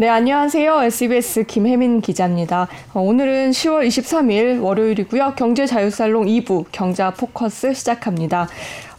네, 0.00 0.08
안녕하세요. 0.08 0.82
SBS 0.82 1.42
김혜민 1.46 2.00
기자입니다. 2.00 2.68
어, 2.94 3.00
오늘은 3.00 3.50
10월 3.50 3.84
23일 3.84 4.62
월요일이고요. 4.62 5.34
경제자유살롱 5.36 6.26
2부 6.26 6.66
경자 6.70 7.10
포커스 7.10 7.74
시작합니다. 7.74 8.48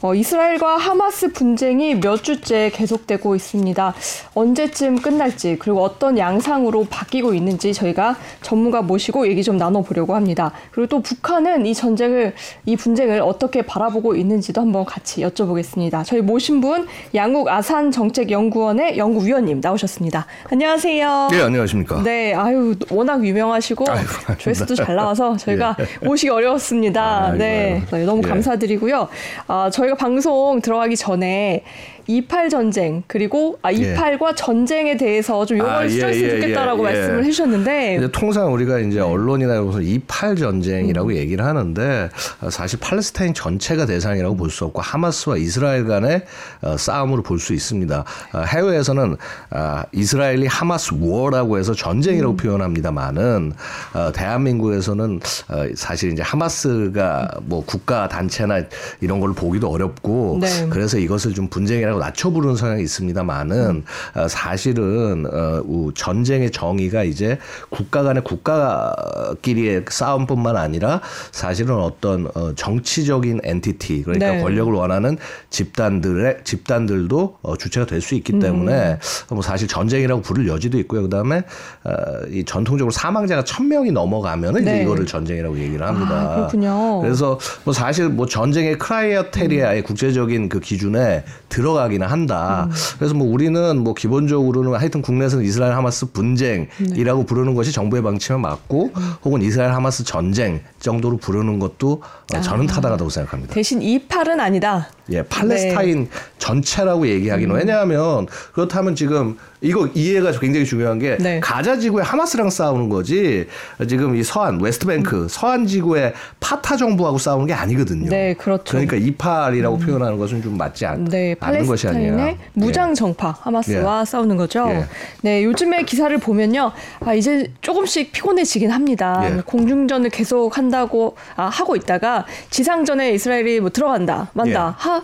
어, 0.02 0.16
이스라엘과 0.16 0.78
하마스 0.78 1.34
분쟁이 1.34 2.00
몇 2.00 2.24
주째 2.24 2.72
계속되고 2.74 3.36
있습니다. 3.36 3.94
언제쯤 4.34 5.02
끝날지 5.02 5.58
그리고 5.60 5.84
어떤 5.84 6.18
양상으로 6.18 6.86
바뀌고 6.90 7.34
있는지 7.34 7.74
저희가 7.74 8.16
전문가 8.42 8.82
모시고 8.82 9.28
얘기 9.28 9.44
좀 9.44 9.58
나눠보려고 9.58 10.16
합니다. 10.16 10.54
그리고 10.72 10.88
또 10.88 11.02
북한은 11.02 11.66
이 11.66 11.74
전쟁을 11.74 12.34
이 12.66 12.78
분쟁을 12.78 13.20
어떻게 13.20 13.62
바라보고 13.62 14.16
있는지도 14.16 14.62
한번 14.62 14.86
같이 14.86 15.22
여쭤보겠습니다. 15.22 16.06
저희 16.06 16.22
모신 16.22 16.62
분 16.62 16.88
양욱 17.14 17.50
아산 17.50 17.92
정책연구원의 17.92 18.98
연구위원님 18.98 19.60
나오셨습니다. 19.62 20.28
안녕하세요. 20.50 21.28
네, 21.32 21.42
안녕하십니까. 21.42 22.04
네, 22.04 22.34
아유 22.34 22.74
워낙 22.90 23.26
유명하시고 23.26 23.84
아이고, 23.90 24.10
조회수도 24.40 24.76
잘 24.76 24.96
나와서 24.96 25.36
저희가 25.36 25.76
예. 25.78 26.06
모시기 26.08 26.30
어려웠습니다. 26.30 27.26
아이고, 27.26 27.38
네, 27.38 27.84
아이고. 27.92 28.06
너무 28.06 28.22
예. 28.24 28.30
감사드리고요. 28.30 29.10
아, 29.48 29.70
저희 29.70 29.89
가 29.90 29.96
방송 29.96 30.62
들어가기 30.62 30.96
전에 30.96 31.64
28 32.10 32.50
전쟁 32.50 33.04
그리고 33.06 33.60
아 33.62 33.72
28과 33.72 34.36
전쟁에 34.36 34.98
대해서 34.98 35.46
좀 35.46 35.60
용어를 35.60 35.78
아, 35.78 35.86
예, 35.86 35.90
수정했으면 35.90 36.30
예, 36.30 36.42
좋겠다라고 36.42 36.84
예, 36.84 36.90
예. 36.90 36.94
말씀을 36.96 37.24
해주셨는데 37.26 38.10
통상 38.12 38.52
우리가 38.52 38.80
이제 38.80 39.00
언론이나 39.00 39.54
이러면서 39.54 39.80
28 39.80 40.32
음. 40.32 40.36
전쟁이라고 40.36 41.14
얘기를 41.14 41.46
하는데 41.46 42.10
어, 42.42 42.50
사실 42.50 42.80
팔레스타인 42.80 43.36
전체가 43.36 43.86
대상이라고 43.86 44.36
볼 44.36 44.50
수 44.50 44.66
없고 44.66 44.82
하마스와 44.82 45.38
이스라엘 45.38 45.86
간의 45.86 46.24
어, 46.64 46.76
싸움으로 46.76 47.22
볼 47.22 47.38
수 47.40 47.54
있습니다. 47.54 48.04
어, 48.34 48.40
해외에서는 48.40 49.16
아, 49.52 49.84
이스라엘이 49.92 50.48
하마스 50.48 50.96
워라고 51.00 51.60
해서 51.60 51.74
음. 51.74 51.76
전쟁이라고 51.76 52.36
표현합니다만은 52.38 53.54
어, 53.94 54.12
대한민국에서는 54.12 55.20
어, 55.50 55.66
사실 55.76 56.12
이제 56.12 56.24
하마스가 56.24 57.30
뭐 57.44 57.64
국가 57.64 58.08
단체나 58.08 58.64
이런 59.02 59.20
걸 59.20 59.34
보기도 59.34 59.70
어렵고 59.70 60.40
네. 60.42 60.68
그래서 60.72 60.98
이것을 60.98 61.36
좀 61.36 61.48
분쟁이라고 61.48 61.99
낮춰 62.00 62.30
부르는 62.32 62.56
성향이 62.56 62.82
있습니다만은 62.84 63.84
어, 64.16 64.28
사실은 64.28 65.26
어, 65.32 65.62
우- 65.66 65.94
전쟁의 65.94 66.52
정의가 66.52 67.04
이제 67.04 67.38
국가 67.70 68.04
간의 68.04 68.24
국가끼리의 68.24 69.86
싸움뿐만 69.90 70.56
아니라 70.56 71.02
사실은 71.32 71.76
어떤 71.76 72.28
어, 72.36 72.54
정치적인 72.56 73.42
entity 73.44 74.04
그러니까 74.04 74.32
네. 74.32 74.42
권력을 74.42 74.72
원하는 74.74 75.18
집단들의 75.50 76.40
집단들도 76.44 77.38
어, 77.42 77.58
주체가 77.58 77.86
될 77.86 78.00
수 78.00 78.16
있기 78.16 78.40
때문에 78.40 78.98
뭐 79.30 79.42
사실 79.42 79.68
전쟁이라고 79.68 80.22
부를 80.22 80.48
여지도 80.48 80.80
있고요. 80.80 81.02
그다음에 81.02 81.44
어, 81.84 81.92
이 82.32 82.46
전통적으로 82.46 82.92
사망자가 82.92 83.44
천 83.44 83.68
명이 83.68 83.92
넘어가면은 83.92 84.64
네. 84.64 84.72
이제 84.76 84.84
이거를 84.84 85.06
전쟁이라고 85.06 85.60
얘기를 85.60 85.86
합니다. 85.86 86.16
아, 86.16 86.36
그렇군요. 86.36 87.02
그래서 87.02 87.38
뭐 87.66 87.74
사실 87.74 88.08
뭐 88.08 88.26
전쟁의 88.26 88.78
criteria의 88.78 89.84
국제적인 89.84 90.48
그 90.48 90.62
기준에 90.62 91.26
들어가 91.50 91.89
기는 91.90 92.08
한다. 92.08 92.70
그래서 92.98 93.14
뭐 93.14 93.32
우리는 93.32 93.78
뭐 93.78 93.94
기본적으로는 93.94 94.76
하여튼 94.76 95.02
국내에서는 95.02 95.44
이스라엘 95.46 95.74
하마스 95.74 96.12
분쟁이라고 96.12 97.26
부르는 97.26 97.56
것이 97.56 97.72
정부의 97.72 98.04
방침에 98.04 98.38
맞고 98.38 98.92
혹은 99.24 99.42
이스라엘 99.42 99.72
하마스 99.74 100.04
전쟁 100.04 100.62
정도로 100.80 101.18
부르는 101.18 101.60
것도 101.60 102.02
어, 102.34 102.42
저는 102.42 102.68
타당하다고 102.68 103.10
생각합니다. 103.10 103.54
대신 103.54 103.80
이팔은 103.80 104.40
아니다. 104.40 104.90
예, 105.12 105.24
팔레스타인 105.24 106.08
전체라고 106.38 107.08
얘기하기는 107.08 107.54
왜냐하면 107.56 108.28
그렇다면 108.54 108.96
지금 108.96 109.38
이거 109.62 109.88
이해가 109.94 110.32
굉장히 110.40 110.66
중요한 110.66 111.00
게 111.00 111.18
네. 111.18 111.40
가자 111.42 111.78
지구에 111.78 112.02
하마스랑 112.04 112.50
싸우는 112.50 112.88
거지 112.88 113.48
지금 113.88 114.16
이 114.16 114.24
서안 114.24 114.62
웨스트뱅크 114.62 115.28
서안 115.30 115.66
지구의 115.68 116.14
파타 116.40 116.78
정부하고 116.78 117.18
싸우는 117.18 117.48
게 117.48 117.54
아니거든요. 117.54 118.10
네, 118.10 118.34
그렇죠. 118.36 118.64
그러니까 118.64 118.96
이팔이라고 118.96 119.80
표현하는 119.80 120.18
것이 120.18 120.42
좀 120.42 120.58
맞지 120.58 120.86
않, 120.86 121.04
네, 121.06 121.36
않는 121.40 121.66
것이 121.66 121.88
아니라 121.88 122.16
팔레스타인의 122.16 122.38
무장 122.54 122.94
정파 122.94 123.36
하마스와 123.42 124.06
싸우는 124.06 124.38
거죠. 124.38 124.66
예. 124.70 124.86
네, 125.22 125.44
요즘에 125.44 125.84
기사를 125.84 126.18
보면요, 126.18 126.72
아 127.02 127.14
이제 127.14 127.52
조금씩 127.62 128.14
피곤해지긴 128.14 128.72
합니다. 128.72 129.22
예. 129.26 129.30
뭐 129.30 129.44
공중전을 129.44 130.10
계속 130.10 130.58
한다고 130.58 131.18
아, 131.36 131.46
하고 131.46 131.76
있다가 131.76 132.26
지상전에 132.50 133.12
이스라엘이 133.12 133.60
뭐 133.60 133.70
들어간다, 133.70 134.30
만다, 134.34 134.76
예. 134.80 134.84
하. 134.84 135.04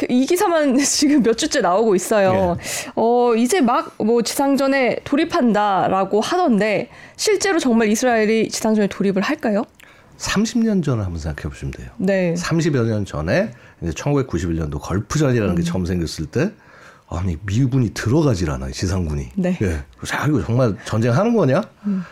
그이 0.00 0.24
기사만 0.24 0.78
지금 0.80 1.22
몇 1.22 1.36
주째 1.36 1.60
나오고 1.60 1.94
있어요. 1.94 2.56
예. 2.58 2.90
어, 2.96 3.34
이제 3.36 3.60
막 3.60 3.90
뭐 3.98 4.22
지상전에 4.22 5.00
돌입한다라고 5.04 6.20
하던데 6.20 6.88
실제로 7.16 7.58
정말 7.58 7.88
이스라엘이 7.88 8.48
지상전에 8.48 8.86
돌입을 8.88 9.20
할까요? 9.22 9.64
30년 10.16 10.82
전을 10.82 11.04
한번 11.04 11.20
생각해 11.20 11.48
보시면 11.48 11.72
돼요. 11.72 11.88
네. 11.98 12.34
30여 12.34 12.84
년 12.86 13.04
전에 13.04 13.50
이제 13.82 13.90
1991년도 13.92 14.80
걸프전이라는 14.80 15.54
음. 15.54 15.56
게 15.56 15.62
처음 15.62 15.84
생겼을 15.84 16.26
때 16.26 16.50
아니 17.08 17.36
미군이 17.44 17.90
들어가질 17.94 18.50
않아요 18.50 18.72
지상군이. 18.72 19.30
네. 19.34 19.58
음. 19.60 19.66
예. 19.66 19.84
그래서 19.98 20.16
아 20.16 20.26
이거 20.26 20.42
정말 20.44 20.76
전쟁하는 20.84 21.34
거냐? 21.36 21.62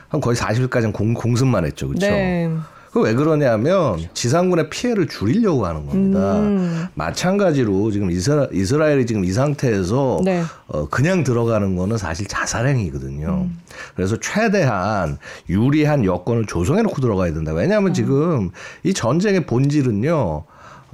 한 0.09 0.20
거의 0.20 0.37
40일까지는 0.37 0.93
공, 0.93 1.15
공습만 1.15 1.65
했죠, 1.65 1.88
그렇죠? 1.88 2.06
네. 2.06 2.50
그 2.93 3.00
왜 3.00 3.15
그러냐면 3.15 3.99
지상군의 4.15 4.71
피해를 4.71 5.09
줄이려고 5.09 5.66
하는 5.66 5.87
겁니다. 5.87 6.37
음. 6.38 6.87
마찬가지로 6.94 7.91
지금 7.91 8.10
이스라, 8.10 8.49
이스라엘이 8.53 9.06
지금 9.06 9.25
이 9.25 9.31
상태에서 9.32 10.21
네. 10.25 10.43
어, 10.69 10.88
그냥 10.88 11.22
들어가는 11.22 11.76
거는 11.76 11.99
사실 11.99 12.26
자살행위거든요. 12.26 13.47
음. 13.47 13.59
그래서 13.94 14.19
최대한 14.21 15.19
유리한 15.49 16.04
여건을 16.04 16.47
조성해 16.47 16.82
놓고 16.82 17.00
들어가야 17.00 17.32
된다. 17.34 17.53
왜냐하면 17.53 17.93
지금 17.94 18.50
이 18.82 18.93
전쟁의 18.94 19.47
본질은요. 19.47 20.44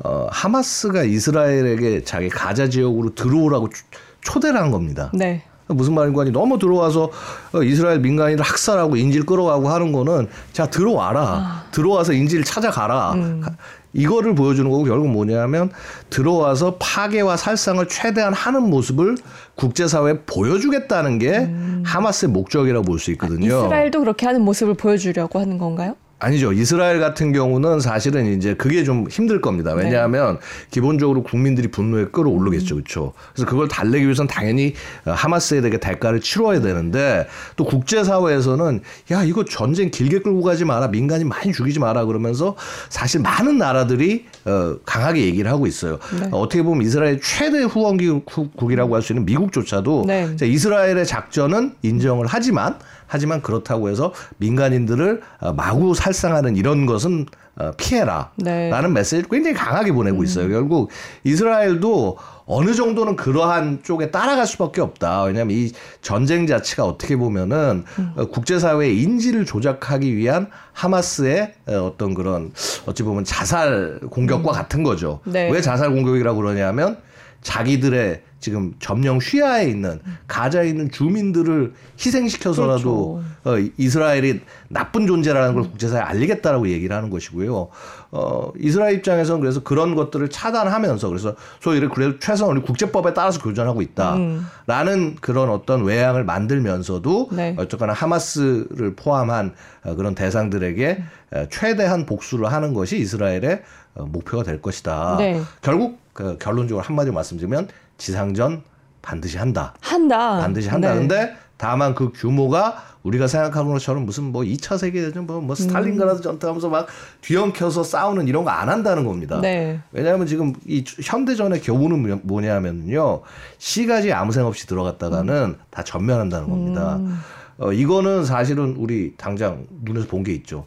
어, 0.02 0.26
하마스가 0.30 1.04
이스라엘에게 1.04 2.02
자기 2.02 2.28
가자 2.28 2.68
지역으로 2.68 3.14
들어오라고 3.14 3.68
초- 3.68 3.84
초대를 4.22 4.58
한 4.60 4.72
겁니다. 4.72 5.12
네. 5.14 5.44
무슨 5.66 5.94
말인가 5.94 6.20
하니 6.20 6.30
너무 6.30 6.58
들어와서 6.58 7.10
어, 7.52 7.62
이스라엘 7.62 7.98
민간인들 8.00 8.44
학살하고 8.44 8.96
인질 8.96 9.24
끌어가고 9.24 9.68
하는 9.68 9.92
거는 9.92 10.28
자 10.52 10.66
들어와라. 10.66 11.64
들어와서 11.70 12.12
인질 12.12 12.44
찾아가라. 12.44 13.14
가- 13.42 13.52
이거를 13.96 14.34
보여주는 14.34 14.68
거고 14.68 14.82
결국 14.84 15.08
뭐냐면 15.08 15.70
들어와서 16.10 16.76
파괴와 16.80 17.36
살상을 17.36 17.86
최대한 17.88 18.32
하는 18.34 18.68
모습을 18.68 19.14
국제사회에 19.54 20.22
보여주겠다는 20.26 21.18
게 21.20 21.48
하마스의 21.84 22.30
목적이라고 22.32 22.84
볼 22.84 22.98
수 22.98 23.12
있거든요. 23.12 23.46
이스라엘도 23.46 24.00
그렇게 24.00 24.26
하는 24.26 24.42
모습을 24.42 24.74
보여주려고 24.74 25.38
하는 25.38 25.58
건가요? 25.58 25.94
아니죠. 26.18 26.52
이스라엘 26.52 27.00
같은 27.00 27.32
경우는 27.32 27.80
사실은 27.80 28.36
이제 28.36 28.54
그게 28.54 28.84
좀 28.84 29.06
힘들 29.10 29.40
겁니다. 29.40 29.74
네. 29.74 29.84
왜냐하면 29.84 30.38
기본적으로 30.70 31.22
국민들이 31.22 31.68
분노에 31.68 32.06
끌어오르겠죠. 32.06 32.76
그렇죠. 32.76 33.12
그래서 33.34 33.48
그걸 33.48 33.68
달래기 33.68 34.04
위해서는 34.04 34.26
당연히 34.26 34.74
어, 35.04 35.10
하마스에 35.10 35.60
대해 35.60 35.78
대가를 35.78 36.20
치러야 36.20 36.60
되는데 36.60 37.26
또 37.56 37.64
국제사회에서는 37.64 38.80
야, 39.12 39.22
이거 39.24 39.44
전쟁 39.44 39.90
길게 39.90 40.20
끌고 40.20 40.42
가지 40.42 40.64
마라. 40.64 40.88
민간인 40.88 41.28
많이 41.28 41.52
죽이지 41.52 41.78
마라. 41.78 42.04
그러면서 42.06 42.56
사실 42.88 43.20
많은 43.20 43.58
나라들이 43.58 44.24
어, 44.44 44.76
강하게 44.86 45.24
얘기를 45.24 45.50
하고 45.50 45.66
있어요. 45.66 45.98
네. 46.18 46.28
어, 46.32 46.38
어떻게 46.40 46.62
보면 46.62 46.86
이스라엘 46.86 47.20
최대 47.20 47.62
후원국이라고 47.62 48.94
할 48.94 49.04
수 49.04 49.12
있는 49.12 49.26
미국조차도 49.26 50.04
네. 50.06 50.34
자, 50.36 50.46
이스라엘의 50.46 51.04
작전은 51.06 51.74
인정을 51.82 52.24
하지만 52.26 52.78
하지만 53.06 53.42
그렇다고 53.42 53.88
해서 53.88 54.12
민간인들을 54.38 55.20
어, 55.40 55.52
마구 55.52 55.94
살상하는 55.94 56.56
이런 56.56 56.86
것은 56.86 57.26
어, 57.56 57.70
피해라. 57.76 58.32
네. 58.36 58.68
음. 58.68 58.70
라는 58.70 58.92
메시지를 58.92 59.24
굉장히 59.30 59.56
강하게 59.56 59.92
보내고 59.92 60.24
있어요. 60.24 60.48
결국 60.48 60.90
이스라엘도 61.22 62.18
어느 62.46 62.74
정도는 62.74 63.16
그러한 63.16 63.80
쪽에 63.82 64.10
따라갈 64.10 64.46
수밖에 64.46 64.80
없다. 64.80 65.22
왜냐하면 65.22 65.56
이 65.56 65.70
전쟁 66.02 66.46
자체가 66.46 66.84
어떻게 66.84 67.16
보면은 67.16 67.84
음. 67.98 68.12
어, 68.16 68.26
국제사회의 68.26 69.00
인지를 69.00 69.44
조작하기 69.44 70.16
위한 70.16 70.48
하마스의 70.72 71.54
어, 71.66 71.92
어떤 71.92 72.14
그런 72.14 72.52
어찌 72.86 73.02
보면 73.02 73.24
자살 73.24 74.00
공격과 74.10 74.52
같은 74.52 74.82
거죠. 74.82 75.20
네. 75.24 75.48
왜 75.50 75.60
자살 75.60 75.90
공격이라고 75.90 76.36
그러냐면 76.40 76.98
자기들의 77.42 78.22
지금 78.44 78.74
점령 78.78 79.16
휘하에 79.22 79.70
있는 79.70 80.00
가자에 80.28 80.68
있는 80.68 80.90
주민들을 80.90 81.72
희생시켜서라도 81.98 83.22
어, 83.44 83.58
이- 83.58 83.72
이스라엘이 83.78 84.40
나쁜 84.68 85.06
존재라는 85.06 85.54
걸 85.54 85.62
국제사회에 85.62 86.02
알리겠다라고 86.02 86.68
얘기를 86.68 86.94
하는 86.94 87.08
것이고요. 87.08 87.68
어, 88.10 88.52
이스라엘 88.60 88.96
입장에서는 88.96 89.40
그래서 89.40 89.62
그런 89.62 89.94
것들을 89.94 90.28
차단하면서 90.28 91.08
그래서 91.08 91.34
소위 91.60 91.80
그래도 91.88 92.18
최소한 92.18 92.54
우리 92.54 92.62
국제법에 92.66 93.14
따라서 93.14 93.40
교전하고 93.40 93.80
있다라는 93.80 95.16
그런 95.22 95.48
어떤 95.48 95.82
외양을 95.82 96.24
만들면서도 96.24 97.30
네. 97.32 97.54
어쨌거나 97.58 97.94
하마스를 97.94 98.94
포함한 98.94 99.54
어, 99.84 99.94
그런 99.94 100.14
대상들에게 100.14 101.02
어, 101.32 101.46
최대한 101.50 102.04
복수를 102.04 102.52
하는 102.52 102.74
것이 102.74 102.98
이스라엘의 102.98 103.62
어, 103.94 104.04
목표가 104.04 104.42
될 104.42 104.60
것이다. 104.60 105.16
네. 105.18 105.40
결국 105.62 105.98
그 106.12 106.36
결론적으로 106.38 106.84
한마디로 106.84 107.12
말씀드리면 107.14 107.68
지상전 107.98 108.62
반드시 109.02 109.36
한다. 109.38 109.74
한다. 109.80 110.38
반드시 110.40 110.68
한다. 110.68 110.92
네. 110.94 110.98
근데 111.00 111.36
다만 111.56 111.94
그 111.94 112.10
규모가 112.12 112.82
우리가 113.02 113.26
생각하는 113.26 113.70
것처럼 113.72 114.06
무슨 114.06 114.24
뭐 114.32 114.42
2차 114.42 114.78
세계대전 114.78 115.26
뭐, 115.26 115.40
뭐 115.40 115.54
스탈린그라드 115.54 116.22
전투하면서 116.22 116.68
막 116.70 116.86
뒤엉켜서 117.20 117.84
싸우는 117.84 118.28
이런 118.28 118.44
거 118.44 118.50
안 118.50 118.68
한다는 118.70 119.04
겁니다. 119.04 119.40
네. 119.42 119.78
왜냐하면 119.92 120.26
지금 120.26 120.54
이 120.66 120.82
현대전의 121.02 121.60
교훈은 121.60 122.20
뭐냐면요. 122.22 123.20
시가지 123.58 124.12
아무 124.12 124.32
생각 124.32 124.48
없이 124.48 124.66
들어갔다가는 124.66 125.56
다 125.70 125.82
전멸한다는 125.84 126.48
겁니다. 126.48 126.96
음. 126.96 127.20
어, 127.58 127.72
이거는 127.72 128.24
사실은 128.24 128.74
우리 128.78 129.14
당장 129.16 129.66
눈에서 129.82 130.06
본 130.08 130.24
게 130.24 130.32
있죠. 130.32 130.64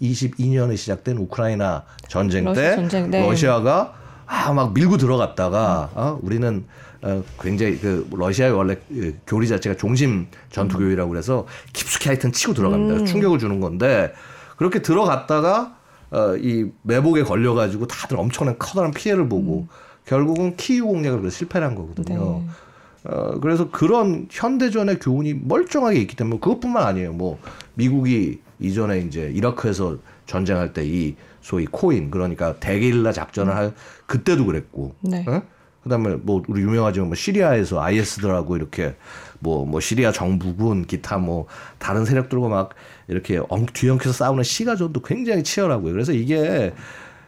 2022년에 0.00 0.76
시작된 0.76 1.16
우크라이나 1.18 1.84
전쟁 2.08 2.44
러시아 2.44 2.62
때 2.62 2.76
전쟁, 2.76 3.10
네. 3.10 3.20
러시아가 3.20 3.94
아, 4.34 4.52
막 4.52 4.74
밀고 4.74 4.96
들어갔다가 4.96 5.90
어, 5.94 6.18
우리는 6.22 6.64
어, 7.02 7.22
굉장히 7.40 7.78
그 7.78 8.08
러시아의 8.10 8.52
원래 8.52 8.76
그 8.88 9.16
교리 9.26 9.46
자체가 9.46 9.76
종심 9.76 10.26
전투 10.50 10.78
교위라고 10.78 11.10
그래서 11.10 11.46
깊숙이 11.72 12.08
하여튼 12.08 12.32
치고 12.32 12.54
들어갑니다. 12.54 13.00
음. 13.00 13.06
충격을 13.06 13.38
주는 13.38 13.60
건데 13.60 14.12
그렇게 14.56 14.82
들어갔다가 14.82 15.76
어, 16.10 16.36
이 16.36 16.70
매복에 16.82 17.22
걸려가지고 17.22 17.86
다들 17.86 18.18
엄청난 18.18 18.58
커다란 18.58 18.90
피해를 18.92 19.28
보고 19.28 19.68
결국은 20.04 20.56
키이우 20.56 20.86
공략을 20.86 21.20
그래서 21.20 21.36
실패를 21.36 21.66
한 21.66 21.74
거거든요. 21.74 22.42
네. 22.44 23.10
어, 23.10 23.38
그래서 23.40 23.70
그런 23.70 24.26
현대전의 24.30 24.98
교훈이 24.98 25.34
멀쩡하게 25.42 26.00
있기 26.00 26.16
때문에 26.16 26.38
그것뿐만 26.40 26.82
아니에요. 26.84 27.12
뭐 27.12 27.38
미국이 27.74 28.40
이전에 28.60 29.00
이제 29.00 29.30
이라크에서 29.34 29.98
전쟁할 30.26 30.72
때이 30.72 31.16
소위 31.44 31.66
코인 31.66 32.10
그러니까 32.10 32.56
대게릴라 32.56 33.12
작전을 33.12 33.54
할 33.54 33.74
그때도 34.06 34.46
그랬고. 34.46 34.94
네. 35.02 35.26
어? 35.28 35.42
그다음에 35.82 36.16
뭐 36.16 36.42
우리 36.48 36.62
유명하지만 36.62 37.10
뭐 37.10 37.14
시리아에서 37.14 37.82
IS들하고 37.82 38.56
이렇게 38.56 38.96
뭐뭐 39.40 39.80
시리아 39.80 40.10
정부군 40.10 40.86
기타 40.86 41.18
뭐 41.18 41.44
다른 41.78 42.06
세력들과 42.06 42.48
막 42.48 42.70
이렇게 43.08 43.42
엉 43.50 43.66
뒤엉켜서 43.66 44.14
싸우는 44.14 44.42
시가전도 44.42 45.02
굉장히 45.02 45.44
치열하고요. 45.44 45.92
그래서 45.92 46.12
이게 46.12 46.72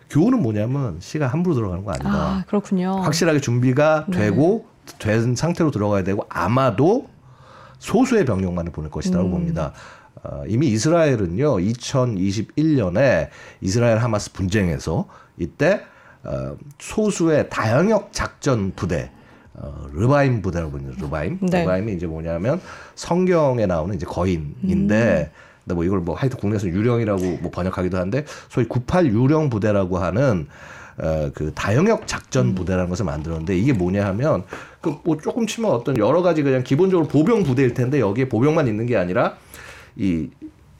교훈은 0.08 0.40
뭐냐면 0.40 0.96
시가 0.98 1.26
함부로 1.26 1.54
들어가는 1.54 1.84
거 1.84 1.90
아니다. 1.92 2.10
아, 2.10 2.44
그렇군요. 2.46 2.92
확실하게 3.02 3.40
준비가 3.40 4.06
네. 4.08 4.16
되고 4.16 4.64
된 4.98 5.36
상태로 5.36 5.70
들어가야 5.70 6.04
되고 6.04 6.24
아마도 6.30 7.10
소수의 7.80 8.24
병력만을 8.24 8.72
보낼 8.72 8.90
것이라고 8.90 9.26
음. 9.26 9.30
봅니다. 9.30 9.74
어, 10.28 10.42
이미 10.48 10.68
이스라엘은요 10.68 11.56
2021년에 11.56 13.28
이스라엘 13.60 13.98
하마스 13.98 14.32
분쟁에서 14.32 15.06
이때 15.38 15.82
어, 16.24 16.56
소수의 16.78 17.48
다영역 17.48 18.12
작전 18.12 18.72
부대 18.74 19.10
어, 19.54 19.86
르바임 19.92 20.42
부대라고 20.42 20.72
부르죠. 20.72 20.92
르바임. 21.00 21.38
네. 21.42 21.60
르바임이 21.60 21.94
이제 21.94 22.06
뭐냐면 22.06 22.60
성경에 22.94 23.66
나오는 23.66 23.94
이제 23.94 24.04
거인인데 24.04 25.30
음. 25.32 25.46
근데 25.64 25.74
뭐 25.74 25.84
이걸 25.84 26.00
뭐 26.00 26.14
하여튼 26.14 26.38
국내에서 26.38 26.66
유령이라고 26.68 27.38
뭐 27.42 27.50
번역하기도 27.50 27.96
하는데 27.96 28.24
소위 28.48 28.66
98 28.68 29.06
유령 29.06 29.48
부대라고 29.48 29.98
하는 29.98 30.48
어, 30.98 31.30
그 31.34 31.52
다영역 31.54 32.06
작전 32.06 32.54
부대라는 32.54 32.88
것을 32.88 33.04
만들었는데 33.04 33.56
이게 33.56 33.72
뭐냐 33.72 34.04
하면 34.06 34.44
그 34.80 34.96
뭐 35.04 35.16
조금 35.18 35.46
치면 35.46 35.70
어떤 35.70 35.96
여러 35.98 36.22
가지 36.22 36.42
그냥 36.42 36.62
기본적으로 36.62 37.08
보병 37.08 37.42
부대일 37.42 37.74
텐데 37.74 38.00
여기에 38.00 38.28
보병만 38.28 38.68
있는 38.68 38.86
게 38.86 38.96
아니라 38.96 39.36
이 39.96 40.30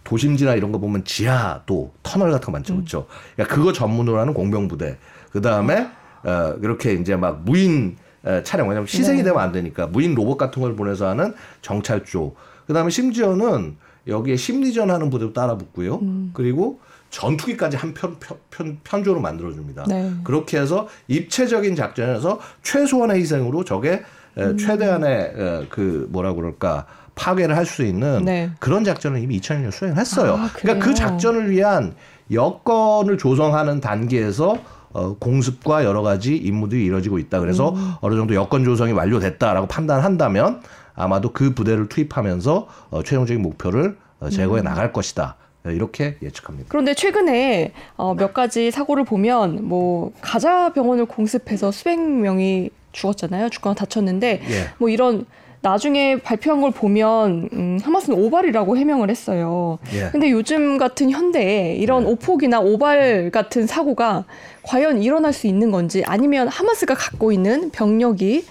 도심지나 0.04 0.54
이런 0.54 0.70
거 0.72 0.78
보면 0.78 1.04
지하도 1.04 1.92
터널 2.02 2.30
같은 2.30 2.46
거 2.46 2.52
많죠, 2.52 2.74
그렇죠? 2.74 3.06
그러니까 3.34 3.54
그거 3.54 3.72
전문으로 3.72 4.18
하는 4.20 4.34
공병 4.34 4.68
부대. 4.68 4.98
그 5.30 5.40
다음에 5.40 5.88
어, 6.22 6.54
그렇게 6.60 6.92
이제 6.94 7.16
막 7.16 7.42
무인 7.44 7.96
에, 8.24 8.42
차량 8.42 8.68
왜냐면 8.68 8.86
희생이 8.86 9.22
되면 9.22 9.38
안 9.40 9.52
되니까 9.52 9.86
무인 9.86 10.14
로봇 10.14 10.38
같은 10.38 10.62
걸 10.62 10.76
보내서 10.76 11.08
하는 11.08 11.34
정찰조. 11.62 12.34
그 12.66 12.72
다음에 12.72 12.90
심지어는 12.90 13.76
여기에 14.06 14.36
심리전 14.36 14.90
하는 14.90 15.10
부대도 15.10 15.32
따라 15.32 15.56
붙고요. 15.56 16.00
그리고 16.32 16.80
전투기까지 17.10 17.76
한 17.76 17.94
편, 17.94 18.16
편, 18.18 18.38
편, 18.50 18.78
편 18.84 19.04
조로 19.04 19.20
만들어줍니다. 19.20 19.84
네. 19.88 20.12
그렇게 20.24 20.58
해서 20.58 20.88
입체적인 21.08 21.74
작전에서 21.74 22.40
최소한의 22.62 23.20
희생으로 23.20 23.64
적의 23.64 24.02
에, 24.36 24.56
최대한의 24.56 25.32
에, 25.36 25.66
그 25.68 26.08
뭐라 26.10 26.34
그럴까 26.34 26.86
파괴를 27.16 27.56
할 27.56 27.66
수 27.66 27.82
있는 27.84 28.24
네. 28.24 28.50
그런 28.60 28.84
작전을 28.84 29.20
이미 29.20 29.40
2000년 29.40 29.72
수행을 29.72 29.98
했어요. 29.98 30.36
아, 30.38 30.50
그러니까 30.54 30.86
그? 30.86 30.94
작전을 30.94 31.50
위한 31.50 31.94
여건을 32.30 33.18
조성하는 33.18 33.80
단계에서 33.80 34.58
어, 34.92 35.16
공습과 35.18 35.84
여러 35.84 36.02
가지 36.02 36.36
임무들이 36.36 36.84
이루어지고 36.84 37.18
있다. 37.18 37.40
그래서 37.40 37.70
음. 37.70 37.94
어느 38.00 38.14
정도 38.14 38.34
여건 38.34 38.64
조성이 38.64 38.92
완료됐다라고 38.92 39.66
판단한다면 39.66 40.62
아마도 40.94 41.32
그 41.32 41.52
부대를 41.54 41.88
투입하면서 41.88 42.68
어, 42.90 43.02
최종적인 43.02 43.42
목표를 43.42 43.96
어, 44.20 44.30
제거해 44.30 44.62
음. 44.62 44.64
나갈 44.64 44.92
것이다. 44.92 45.36
어, 45.66 45.70
이렇게 45.70 46.16
예측합니다. 46.22 46.68
그런데 46.70 46.94
최근에 46.94 47.72
어, 47.96 48.14
몇 48.14 48.32
가지 48.32 48.70
사고를 48.70 49.04
보면 49.04 49.66
뭐 49.66 50.12
가자 50.20 50.72
병원을 50.72 51.06
공습해서 51.06 51.72
수백 51.72 51.98
명이 52.00 52.70
죽었잖아요. 52.92 53.50
죽거나 53.50 53.74
다쳤는데 53.74 54.40
예. 54.48 54.70
뭐 54.78 54.88
이런 54.88 55.26
나중에 55.62 56.20
발표한 56.20 56.60
걸 56.60 56.70
보면 56.70 57.48
음, 57.52 57.78
하마스는 57.82 58.18
오발이라고 58.18 58.76
해명을 58.76 59.10
했어요. 59.10 59.78
예. 59.92 60.10
근데 60.12 60.30
요즘 60.30 60.78
같은 60.78 61.10
현대에 61.10 61.74
이런 61.76 62.04
네. 62.04 62.10
오폭이나 62.10 62.60
오발 62.60 63.30
같은 63.32 63.66
사고가 63.66 64.24
과연 64.62 65.02
일어날 65.02 65.32
수 65.32 65.46
있는 65.46 65.70
건지 65.70 66.02
아니면 66.06 66.48
하마스가 66.48 66.94
갖고 66.94 67.32
있는 67.32 67.70
병력이 67.70 68.44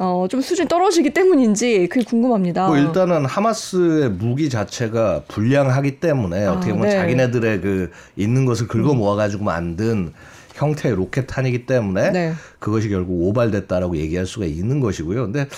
어, 0.00 0.26
좀 0.30 0.40
수준이 0.40 0.68
떨어지기 0.68 1.10
때문인지 1.10 1.88
그게 1.88 2.04
궁금합니다. 2.04 2.68
뭐 2.68 2.78
일단은 2.78 3.24
하마스의 3.24 4.10
무기 4.10 4.48
자체가 4.48 5.22
불량하기 5.26 5.98
때문에 5.98 6.46
아, 6.46 6.52
어떻게 6.52 6.72
보면 6.72 6.88
네. 6.88 6.94
자기네들의 6.96 7.60
그 7.60 7.90
있는 8.16 8.44
것을 8.44 8.68
긁어 8.68 8.94
모아 8.94 9.16
가지고 9.16 9.44
만든 9.44 10.12
형태의 10.54 10.94
로켓탄이기 10.94 11.66
때문에 11.66 12.10
네. 12.10 12.32
그것이 12.58 12.88
결국 12.88 13.22
오발됐다라고 13.28 13.96
얘기할 13.96 14.26
수가 14.26 14.46
있는 14.46 14.80
것이고요. 14.80 15.24
근데 15.24 15.48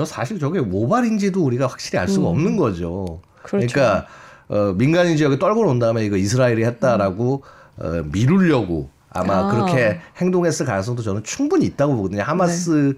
저 0.00 0.06
사실 0.06 0.38
저게 0.38 0.60
오발인지도 0.60 1.44
우리가 1.44 1.66
확실히 1.66 1.98
알 1.98 2.08
수가 2.08 2.28
없는 2.28 2.56
거죠. 2.56 3.20
음. 3.22 3.42
그렇죠. 3.42 3.56
러니까 3.56 4.06
어, 4.48 4.72
민간인 4.74 5.18
지역에 5.18 5.38
떨궈 5.38 5.62
놓은 5.64 5.78
다음에 5.78 6.06
이거 6.06 6.16
이스라엘이 6.16 6.64
했다라고 6.64 7.44
어, 7.76 8.02
미루려고 8.10 8.88
아마 9.10 9.40
아. 9.40 9.50
그렇게 9.50 10.00
행동했을 10.16 10.64
가능성도 10.64 11.02
저는 11.02 11.22
충분히 11.22 11.66
있다고 11.66 11.96
보거든요. 11.96 12.22
하마스의 12.22 12.94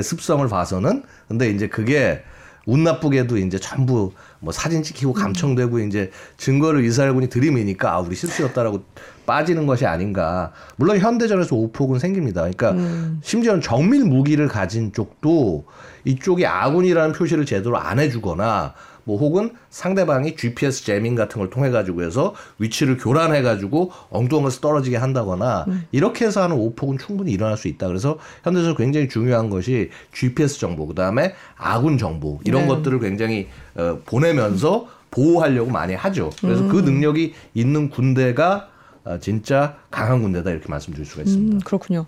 습성을 0.00 0.46
봐서는. 0.46 1.02
근데 1.26 1.50
이제 1.50 1.66
그게 1.66 2.22
운 2.66 2.84
나쁘게도 2.84 3.38
이제 3.38 3.58
전부 3.58 4.12
뭐 4.40 4.52
사진 4.52 4.82
찍히고 4.82 5.12
감청되고 5.12 5.80
이제 5.80 6.10
증거를 6.36 6.84
이스라엘군이 6.84 7.28
들이미니까 7.28 7.92
아 7.92 7.98
우리 8.00 8.14
실수였다라고 8.14 8.84
빠지는 9.26 9.66
것이 9.66 9.86
아닌가. 9.86 10.52
물론 10.76 10.98
현대전에서 10.98 11.56
오폭은 11.56 11.98
생깁니다. 11.98 12.42
그러니까 12.42 12.74
심지어는 13.22 13.62
정밀 13.62 14.04
무기를 14.04 14.48
가진 14.48 14.92
쪽도 14.92 15.64
이쪽이 16.04 16.46
아군이라는 16.46 17.14
표시를 17.14 17.46
제대로 17.46 17.78
안 17.78 17.98
해주거나 17.98 18.74
뭐 19.04 19.18
혹은 19.18 19.52
상대방이 19.70 20.36
GPS 20.36 20.84
제밍 20.84 21.14
같은 21.14 21.38
걸 21.38 21.50
통해 21.50 21.70
가지고 21.70 22.02
해서 22.02 22.34
위치를 22.58 22.96
교란해 22.96 23.42
가지고 23.42 23.92
엉뚱한 24.10 24.44
것을 24.44 24.60
떨어지게 24.60 24.96
한다거나 24.96 25.66
이렇게 25.92 26.26
해서 26.26 26.42
하는 26.42 26.56
오폭은 26.56 26.98
충분히 26.98 27.32
일어날 27.32 27.56
수 27.56 27.68
있다. 27.68 27.86
그래서 27.86 28.18
현대에서 28.42 28.74
굉장히 28.74 29.08
중요한 29.08 29.50
것이 29.50 29.90
GPS 30.12 30.58
정보 30.58 30.86
그다음에 30.86 31.34
아군 31.56 31.98
정보 31.98 32.40
이런 32.44 32.62
네. 32.62 32.68
것들을 32.68 32.98
굉장히 33.00 33.48
어, 33.74 33.98
보내면서 34.06 34.88
보호하려고 35.10 35.70
많이 35.70 35.94
하죠. 35.94 36.30
그래서 36.40 36.66
그 36.66 36.78
능력이 36.78 37.34
있는 37.54 37.88
군대가 37.88 38.54
아, 38.54 38.73
진짜 39.20 39.76
강한 39.90 40.22
군대다 40.22 40.50
이렇게 40.50 40.66
말씀드릴 40.68 41.04
수가 41.04 41.22
있습니다. 41.22 41.56
음, 41.56 41.60
그렇군요. 41.60 42.06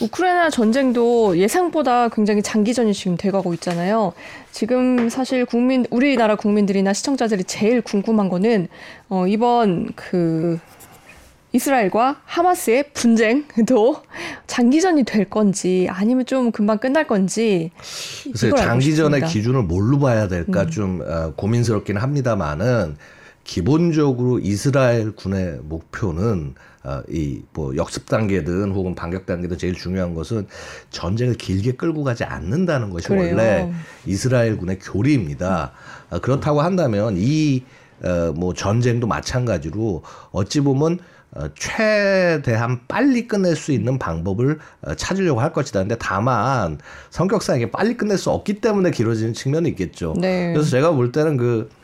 우크라이나 0.00 0.48
전쟁도 0.48 1.36
예상보다 1.38 2.08
굉장히 2.10 2.40
장기전이 2.42 2.94
지금 2.94 3.16
돼가고 3.16 3.52
있잖아요. 3.54 4.12
지금 4.52 5.08
사실 5.08 5.44
국민, 5.44 5.86
우리나라 5.90 6.36
국민들이나 6.36 6.92
시청자들이 6.92 7.44
제일 7.44 7.82
궁금한 7.82 8.28
거는 8.28 8.68
어, 9.08 9.26
이번 9.26 9.90
그 9.96 10.60
이스라엘과 11.52 12.20
하마스의 12.24 12.92
분쟁도 12.92 13.96
장기전이 14.46 15.02
될 15.02 15.28
건지 15.28 15.88
아니면 15.90 16.26
좀 16.26 16.52
금방 16.52 16.78
끝날 16.78 17.08
건지 17.08 17.72
그래서 18.22 18.54
장기전의. 18.54 19.22
음. 19.22 19.26
기준을 19.26 19.62
뭘로 19.64 19.98
봐야 19.98 20.28
될까 20.28 20.66
좀 20.66 21.00
어, 21.04 21.32
고민스럽긴 21.34 21.96
합니다만은 21.96 22.96
기본적으로 23.50 24.38
이스라엘 24.38 25.10
군의 25.10 25.58
목표는 25.64 26.54
어, 26.84 27.02
이뭐 27.08 27.74
역습 27.74 28.08
단계든 28.08 28.70
혹은 28.70 28.94
반격 28.94 29.26
단계든 29.26 29.58
제일 29.58 29.74
중요한 29.74 30.14
것은 30.14 30.46
전쟁을 30.90 31.34
길게 31.34 31.72
끌고 31.72 32.04
가지 32.04 32.22
않는다는 32.22 32.90
것이 32.90 33.08
그래요. 33.08 33.36
원래 33.36 33.72
이스라엘 34.06 34.56
군의 34.56 34.78
교리입니다. 34.78 35.72
어, 36.10 36.20
그렇다고 36.20 36.60
한다면 36.60 37.16
이 37.18 37.64
어, 38.04 38.32
뭐 38.36 38.54
전쟁도 38.54 39.08
마찬가지로 39.08 40.04
어찌 40.30 40.60
보면 40.60 41.00
어, 41.32 41.48
최대한 41.56 42.86
빨리 42.86 43.26
끝낼 43.26 43.56
수 43.56 43.72
있는 43.72 43.98
방법을 43.98 44.60
어, 44.82 44.94
찾으려고 44.94 45.40
할 45.40 45.52
것이다. 45.52 45.80
근데 45.80 45.96
다만 45.98 46.78
성격상 47.10 47.56
이게 47.56 47.68
빨리 47.68 47.96
끝낼 47.96 48.16
수 48.16 48.30
없기 48.30 48.60
때문에 48.60 48.92
길어지는 48.92 49.34
측면이 49.34 49.70
있겠죠. 49.70 50.14
네. 50.16 50.52
그래서 50.52 50.70
제가 50.70 50.92
볼 50.92 51.10
때는 51.10 51.36
그 51.36 51.68
어, 51.68 51.79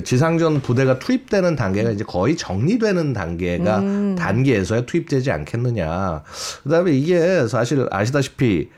지상전 0.00 0.62
부대가 0.62 0.98
투입되는 0.98 1.56
단계가 1.56 1.90
이제 1.90 2.04
거의 2.04 2.36
정리되는 2.36 3.12
단계가 3.12 3.80
음. 3.80 4.14
단계에서야 4.16 4.86
투입되지 4.86 5.30
않겠느냐. 5.30 6.22
그다음에 6.62 6.92
이게 6.92 7.46
사실 7.46 7.86
아시다시피 7.90 8.70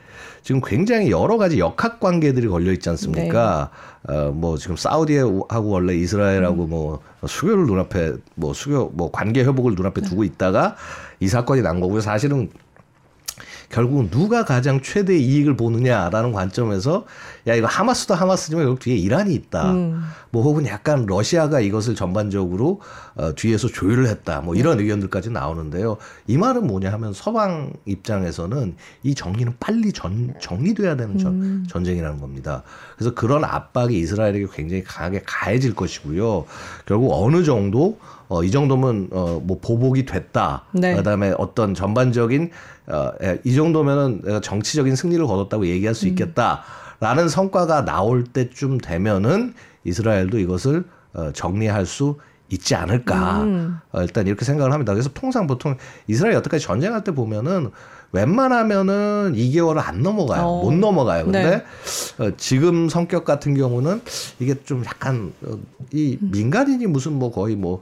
지금 0.43 0.61
굉장히 0.63 1.09
여러 1.09 1.37
가지 1.37 1.57
역학 1.57 1.99
관계들이 1.99 2.47
걸려 2.47 2.71
있지 2.71 2.89
않습니까? 2.89 3.71
네. 4.07 4.15
어, 4.15 4.31
뭐 4.31 4.57
지금 4.57 4.75
사우디하고 4.75 5.69
원래 5.69 5.95
이스라엘하고 5.95 6.65
음. 6.65 6.69
뭐 6.69 6.99
수교를 7.25 7.65
눈앞에 7.65 8.13
뭐 8.35 8.53
수교 8.53 8.91
뭐 8.93 9.09
관계 9.11 9.43
회복을 9.43 9.73
눈앞에 9.73 10.01
두고 10.01 10.23
있다가 10.23 10.75
이 11.19 11.27
사건이 11.27 11.61
난 11.61 11.79
거고요. 11.79 12.01
사실은 12.01 12.49
결국은 13.69 14.09
누가 14.11 14.45
가장 14.45 14.81
최대 14.81 15.17
이익을 15.17 15.57
보느냐라는 15.57 16.31
관점에서 16.31 17.05
야 17.47 17.53
이거 17.53 17.67
하마스도 17.67 18.15
하마스지만 18.15 18.65
여기 18.65 18.79
뒤에 18.79 18.95
이란이 18.95 19.33
있다. 19.33 19.71
음. 19.71 20.01
뭐 20.31 20.43
혹은 20.43 20.65
약간 20.65 21.05
러시아가 21.05 21.59
이것을 21.59 21.95
전반적으로 21.95 22.81
어, 23.15 23.35
뒤에서 23.35 23.67
조율을 23.67 24.07
했다. 24.07 24.41
뭐 24.41 24.55
이런 24.55 24.79
의견들까지 24.79 25.29
나오는데요. 25.29 25.97
이 26.27 26.37
말은 26.37 26.65
뭐냐 26.65 26.91
하면 26.93 27.13
서방 27.13 27.73
입장에서는 27.85 28.75
이 29.03 29.13
정리는 29.13 29.53
빨리 29.59 29.93
전, 29.93 30.33
정리돼야 30.41 30.95
되는 30.95 31.17
전, 31.17 31.65
전쟁이라는 31.69 32.19
겁니다. 32.19 32.63
그래서 32.97 33.13
그런 33.13 33.43
압박이 33.43 33.97
이스라엘에게 33.99 34.47
굉장히 34.51 34.83
강하게 34.83 35.21
가해질 35.25 35.75
것이고요. 35.75 36.45
결국 36.85 37.11
어느 37.13 37.43
정도 37.43 37.99
어, 38.27 38.43
이 38.43 38.49
정도면 38.49 39.09
어, 39.11 39.39
뭐 39.43 39.59
보복이 39.59 40.05
됐다. 40.05 40.63
네. 40.73 40.95
그다음에 40.95 41.33
어떤 41.37 41.75
전반적인 41.75 42.49
어, 42.87 43.11
예, 43.23 43.39
이 43.43 43.53
정도면은 43.53 44.41
정치적인 44.41 44.95
승리를 44.95 45.25
거뒀다고 45.25 45.67
얘기할 45.67 45.95
수 45.95 46.07
있겠다 46.07 46.63
라는 46.99 47.27
성과가 47.27 47.85
나올 47.85 48.23
때쯤 48.23 48.79
되면은 48.79 49.53
이스라엘도 49.83 50.39
이것을 50.39 50.83
어, 51.13 51.31
정리할 51.31 51.85
수 51.85 52.17
있지 52.49 52.75
않을까. 52.75 53.43
음. 53.43 53.79
어, 53.91 54.01
일단 54.01 54.27
이렇게 54.27 54.45
생각을 54.45 54.71
합니다. 54.71 54.93
그래서 54.93 55.09
통상 55.13 55.47
보통 55.47 55.77
이스라엘 56.07 56.35
여태까지 56.35 56.63
전쟁할 56.63 57.03
때 57.03 57.11
보면은 57.11 57.71
웬만하면은 58.11 59.33
2개월을 59.35 59.81
안 59.85 60.01
넘어가요. 60.01 60.43
어. 60.43 60.63
못 60.63 60.73
넘어가요. 60.73 61.25
근데 61.25 61.43
네. 61.43 61.63
어, 62.23 62.31
지금 62.37 62.87
성격 62.87 63.25
같은 63.25 63.55
경우는 63.55 64.01
이게 64.39 64.55
좀 64.63 64.85
약간 64.85 65.33
어, 65.45 65.57
이 65.91 66.17
민간인이 66.21 66.85
무슨 66.87 67.13
뭐 67.13 67.31
거의 67.31 67.55
뭐 67.55 67.81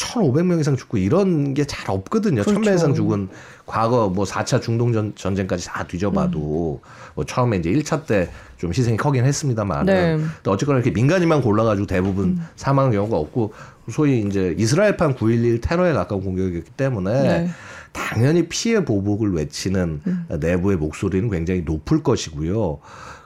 1,500명 0.00 0.60
이상 0.60 0.76
죽고 0.76 0.98
이런 0.98 1.54
게 1.54 1.64
잘 1.64 1.90
없거든요. 1.90 2.42
그렇죠. 2.42 2.60
1,000명 2.60 2.74
이상 2.74 2.94
죽은 2.94 3.28
과거 3.66 4.08
뭐 4.08 4.24
4차 4.24 4.60
중동 4.60 4.92
전, 4.92 5.12
전쟁까지 5.14 5.66
다 5.66 5.86
뒤져봐도 5.86 6.80
뭐 7.14 7.24
처음에 7.24 7.58
이제 7.58 7.70
1차 7.70 8.06
때 8.06 8.30
좀 8.60 8.70
희생이 8.70 8.98
커긴 8.98 9.24
했습니다만 9.24 9.86
네. 9.86 10.18
또 10.42 10.50
어쨌거나 10.50 10.78
이렇게 10.80 10.90
민간인만 10.90 11.40
골라가지고 11.40 11.86
대부분 11.86 12.40
사망한 12.56 12.92
경우가 12.92 13.16
없고 13.16 13.54
소위 13.90 14.20
이제 14.20 14.54
이스라엘판 14.58 15.14
9.11 15.14 15.62
테러에 15.62 15.94
가까운 15.94 16.22
공격이었기 16.22 16.70
때문에 16.72 17.22
네. 17.22 17.50
당연히 17.92 18.48
피해 18.48 18.84
보복을 18.84 19.32
외치는 19.32 20.02
내부의 20.40 20.76
목소리는 20.76 21.30
굉장히 21.30 21.62
높을 21.62 22.02
것이고요. 22.02 22.80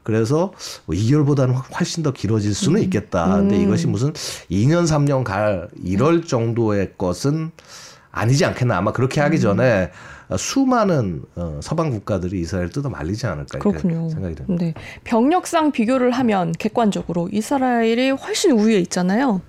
그래서 0.05 0.53
뭐 0.85 0.95
2개월보다는 0.95 1.55
훨씬 1.77 2.03
더 2.05 2.13
길어질 2.13 2.55
수는 2.55 2.83
있겠다. 2.83 3.37
근데 3.37 3.57
이것이 3.57 3.89
무슨 3.89 4.13
2년, 4.13 4.87
3년 4.87 5.25
갈 5.25 5.69
이럴 5.83 6.23
정도의 6.23 6.93
것은 6.97 7.51
아니지 8.13 8.45
않겠나. 8.45 8.77
아마 8.77 8.93
그렇게 8.93 9.21
하기 9.21 9.41
전에 9.41 9.91
수많은 10.37 11.23
어, 11.37 11.59
서방 11.63 11.91
국가들이 11.91 12.41
이스라엘 12.41 12.69
뜯어 12.71 12.89
말리지 12.89 13.27
않을까 13.27 13.59
이렇게 13.59 13.71
그렇군요. 13.79 14.09
생각이 14.09 14.35
됩니다. 14.37 14.65
네. 14.65 14.75
병력상 15.05 15.73
비교를 15.73 16.11
하면 16.13 16.53
객관적으로 16.53 17.29
이스라엘이 17.33 18.11
훨씬 18.11 18.53
우위에 18.53 18.79
있잖아요. 18.81 19.41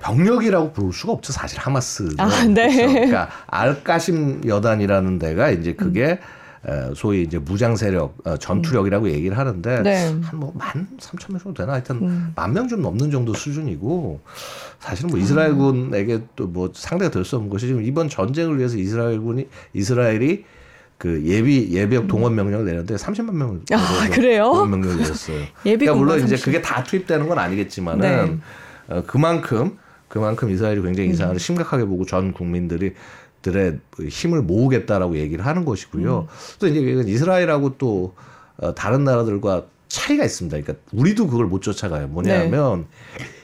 병력이라고 0.00 0.72
부를 0.72 0.92
수가 0.92 1.14
없죠 1.14 1.32
사실 1.32 1.58
하마스는 1.58 2.12
아, 2.18 2.44
네. 2.44 2.68
그렇죠? 2.76 2.92
그러니까 2.92 3.28
알까심 3.46 4.42
여단이라는 4.46 5.18
데가 5.18 5.50
이제 5.50 5.72
그게 5.74 6.04
에, 6.04 6.18
소위 6.96 7.22
이제 7.22 7.38
무장 7.38 7.76
세력 7.76 8.16
어, 8.24 8.36
전투력이라고 8.36 9.10
얘기를 9.10 9.38
하는데 9.38 9.82
네. 9.82 10.16
한뭐만 10.22 10.88
삼천 10.98 11.32
명 11.32 11.38
정도 11.40 11.62
되나 11.62 11.74
하여튼 11.74 12.32
만명 12.34 12.66
좀 12.66 12.82
넘는 12.82 13.10
정도 13.10 13.32
수준이고 13.34 14.20
사실은 14.80 15.10
뭐 15.10 15.18
이스라엘군에게 15.18 16.22
또 16.34 16.46
뭐 16.46 16.70
상대가 16.74 17.10
될 17.10 17.24
수 17.24 17.36
없는 17.36 17.50
것이 17.50 17.66
지금 17.66 17.82
이번 17.82 18.08
전쟁을 18.08 18.58
위해서 18.58 18.76
이스라엘군이 18.78 19.48
이스라엘이 19.74 20.44
그 20.98 21.22
예비 21.24 21.72
예비역 21.72 22.08
동원 22.08 22.34
명령을 22.34 22.64
내렸는데 22.64 22.94
30만 22.96 23.32
명을 23.32 23.60
아, 23.72 24.08
그래요? 24.10 24.44
동원 24.44 24.70
명령을 24.70 24.96
내렸어요. 24.98 25.38
예비군만 25.66 25.78
그러니까 25.78 25.94
물론 25.94 26.16
이제 26.18 26.36
30. 26.36 26.44
그게 26.44 26.62
다 26.62 26.82
투입되는 26.82 27.28
건 27.28 27.38
아니겠지만은 27.38 28.00
네. 28.88 28.94
어, 28.94 29.02
그만큼 29.06 29.76
그만큼 30.08 30.50
이스라엘이 30.50 30.80
굉장히 30.82 31.10
이 31.10 31.14
상황을 31.14 31.38
심각하게 31.40 31.84
보고 31.84 32.06
전 32.06 32.32
국민들이 32.32 32.94
들의 33.52 33.78
힘을 34.08 34.42
모으겠다라고 34.42 35.16
얘기를 35.18 35.46
하는 35.46 35.64
것이고요. 35.64 36.26
또 36.58 36.66
이제 36.66 36.80
이스라엘하고 36.80 37.78
또 37.78 38.14
어, 38.58 38.74
다른 38.74 39.04
나라들과 39.04 39.66
차이가 39.88 40.24
있습니다. 40.24 40.58
그러니까 40.60 40.84
우리도 40.92 41.28
그걸 41.28 41.46
못 41.46 41.62
쫓아가요. 41.62 42.08
뭐냐면 42.08 42.86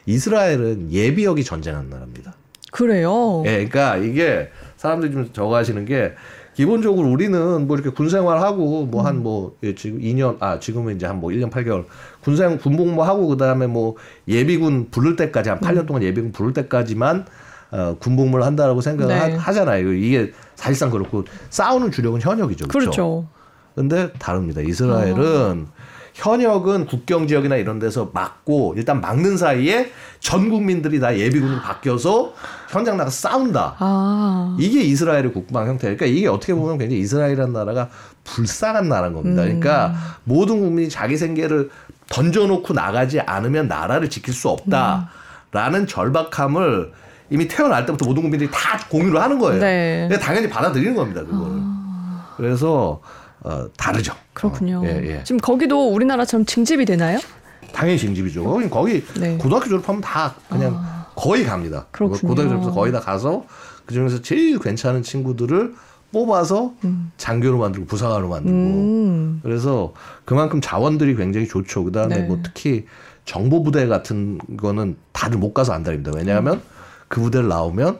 이스라엘은 0.06 0.90
예비역이 0.90 1.44
전쟁하는 1.44 1.88
나라입니다. 1.90 2.34
그래요. 2.72 3.42
예, 3.46 3.66
그러니까 3.66 3.96
이게 3.98 4.48
사람들이 4.76 5.12
좀 5.12 5.30
저거 5.32 5.54
하시는 5.56 5.84
게 5.84 6.12
기본적으로 6.54 7.08
우리는 7.08 7.66
뭐 7.66 7.76
이렇게 7.76 7.90
군 7.90 8.08
생활하고 8.10 8.86
뭐한뭐 8.86 9.56
지금 9.76 10.00
2년 10.00 10.36
아 10.40 10.58
지금은 10.58 10.96
이제 10.96 11.06
한 11.06 11.16
뭐 11.20 11.30
1년 11.30 11.50
8개월 11.50 11.84
군생 12.22 12.58
군복무 12.58 13.02
하고 13.02 13.26
그다음에 13.28 13.66
뭐 13.66 13.96
예비군 14.28 14.88
부를 14.90 15.16
때까지 15.16 15.50
한 15.50 15.60
8년 15.60 15.86
동안 15.86 16.02
예비군 16.02 16.32
부를 16.32 16.52
때까지만 16.52 17.26
어 17.72 17.96
군복무를 17.98 18.44
한다라고 18.44 18.80
생각을 18.80 19.14
네. 19.14 19.36
하, 19.36 19.52
잖아요 19.52 19.92
이게 19.92 20.32
사실상 20.54 20.90
그렇고 20.90 21.24
싸우는 21.50 21.90
주력은 21.90 22.20
현역이죠. 22.20 22.68
그렇죠? 22.68 22.90
그렇죠. 22.90 23.26
근데 23.74 24.12
다릅니다. 24.12 24.60
이스라엘은 24.60 25.66
현역은 26.14 26.86
국경 26.86 27.26
지역이나 27.26 27.56
이런 27.56 27.78
데서 27.78 28.10
막고 28.12 28.74
일단 28.76 29.00
막는 29.00 29.36
사이에 29.36 29.90
전 30.20 30.50
국민들이 30.50 31.00
다 31.00 31.16
예비군으로 31.16 31.60
바뀌어서 31.62 32.34
현장 32.68 32.96
나가서 32.96 33.28
싸운다. 33.28 33.76
아. 33.78 34.56
이게 34.60 34.82
이스라엘의 34.82 35.32
국방 35.32 35.66
형태. 35.66 35.82
그러니까 35.84 36.06
이게 36.06 36.28
어떻게 36.28 36.54
보면 36.54 36.78
굉장히 36.78 37.00
이스라엘이라는 37.00 37.52
나라가 37.52 37.88
불쌍한 38.24 38.88
나라인 38.88 39.14
겁니다. 39.14 39.42
그러니까 39.42 39.94
모든 40.24 40.60
국민이 40.60 40.88
자기 40.88 41.16
생계를 41.16 41.70
던져놓고 42.10 42.74
나가지 42.74 43.20
않으면 43.20 43.68
나라를 43.68 44.10
지킬 44.10 44.34
수 44.34 44.50
없다라는 44.50 45.86
절박함을 45.86 46.92
이미 47.32 47.48
태어날 47.48 47.86
때부터 47.86 48.04
모든 48.04 48.22
국민들이 48.22 48.50
다 48.52 48.78
공유를 48.90 49.18
하는 49.18 49.38
거예요. 49.38 49.58
네. 49.58 50.08
당연히 50.20 50.50
받아들이는 50.50 50.94
겁니다. 50.94 51.24
그거를. 51.24 51.62
그래서 52.36 53.00
어, 53.40 53.66
다르죠. 53.76 54.14
그렇군요. 54.34 54.80
어, 54.80 54.84
예, 54.84 55.02
예. 55.04 55.24
지금 55.24 55.40
거기도 55.40 55.88
우리나라처럼 55.94 56.44
징집이 56.44 56.84
되나요? 56.84 57.18
당연히 57.72 57.98
징집이죠. 57.98 58.44
거기, 58.68 59.02
네. 59.18 59.38
고등학교 59.38 59.68
졸업하면 59.70 60.02
다 60.02 60.34
그냥 60.50 60.78
거의 61.16 61.44
갑니다. 61.44 61.86
그렇군요. 61.90 62.20
고등학교 62.20 62.50
졸업해서 62.50 62.72
거의 62.72 62.92
다 62.92 63.00
가서 63.00 63.44
그 63.86 63.94
중에서 63.94 64.20
제일 64.20 64.58
괜찮은 64.58 65.02
친구들을 65.02 65.74
뽑아서 66.12 66.74
장교로 67.16 67.56
만들고 67.56 67.86
부사관으로 67.86 68.28
만들고 68.28 68.58
음. 68.58 69.40
그래서 69.42 69.94
그만큼 70.26 70.60
자원들이 70.60 71.16
굉장히 71.16 71.48
좋죠. 71.48 71.84
그다음에 71.84 72.18
네. 72.18 72.22
뭐 72.24 72.40
특히 72.42 72.84
정보 73.24 73.62
부대 73.62 73.86
같은 73.86 74.38
거는 74.58 74.96
다들 75.12 75.38
못 75.38 75.54
가서 75.54 75.72
안 75.72 75.82
다닙니다. 75.82 76.12
왜냐하면 76.14 76.60
그 77.12 77.20
부대를 77.20 77.46
나오면 77.46 77.98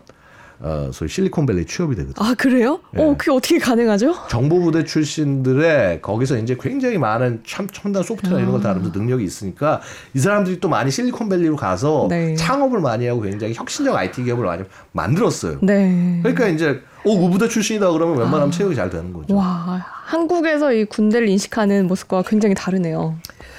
어 0.61 0.91
소위 0.91 1.11
실리콘밸리 1.11 1.67
취업이 1.67 1.95
되거든요. 1.97 2.27
아 2.27 2.35
그래요? 2.35 2.81
예. 2.97 3.03
어 3.03 3.15
그게 3.19 3.31
어떻게 3.31 3.59
가능하죠? 3.59 4.15
정보부대 4.31 4.85
출신들의 4.85 6.01
거기서 6.01 6.39
이제 6.39 6.57
굉장히 6.59 6.97
많은 6.97 7.43
참 7.47 7.67
첨단 7.71 8.03
소프트웨어 8.03 8.39
이런 8.39 8.53
걸 8.53 8.63
다루면서 8.63 8.99
능력이 8.99 9.23
있으니까 9.23 9.83
이 10.15 10.19
사람들이 10.19 10.61
또 10.61 10.71
많이 10.71 10.91
실리콘밸리로 10.91 11.57
가서 11.57 12.07
네. 12.09 12.35
창업을 12.37 12.81
많이 12.81 13.07
하고 13.07 13.21
굉장히 13.21 13.53
혁신적 13.53 13.95
IT 13.95 14.25
기업을 14.25 14.47
많이 14.47 14.63
만들었어요. 14.93 15.59
네. 15.61 16.21
그러니까 16.23 16.49
이제 16.49 16.81
어 17.05 17.11
우부대 17.11 17.49
출신이다 17.49 17.91
그러면 17.91 18.17
웬만하면 18.17 18.51
채용이 18.51 18.75
잘 18.75 18.89
되는 18.89 19.13
거죠. 19.13 19.35
와 19.35 19.85
한국에서 20.05 20.73
이 20.73 20.87
군대를 20.87 21.29
인식하는 21.29 21.87
모습과 21.87 22.23
굉장히 22.23 22.55
다르네요. 22.55 23.17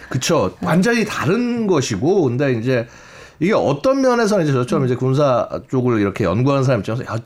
그쵸. 0.10 0.56
완전히 0.62 1.06
다른 1.06 1.66
것이고, 1.66 2.24
근데 2.24 2.54
이제 2.54 2.88
이게 3.40 3.54
어떤 3.54 4.02
면에서는 4.02 4.46
이제 4.46 4.54
저처럼 4.54 4.86
이제 4.86 4.96
군사 4.96 5.50
쪽을 5.70 6.00
이렇게 6.00 6.24
연구하는 6.24 6.64
사람 6.64 6.82
입장에서 6.82 7.04
야, 7.06 7.18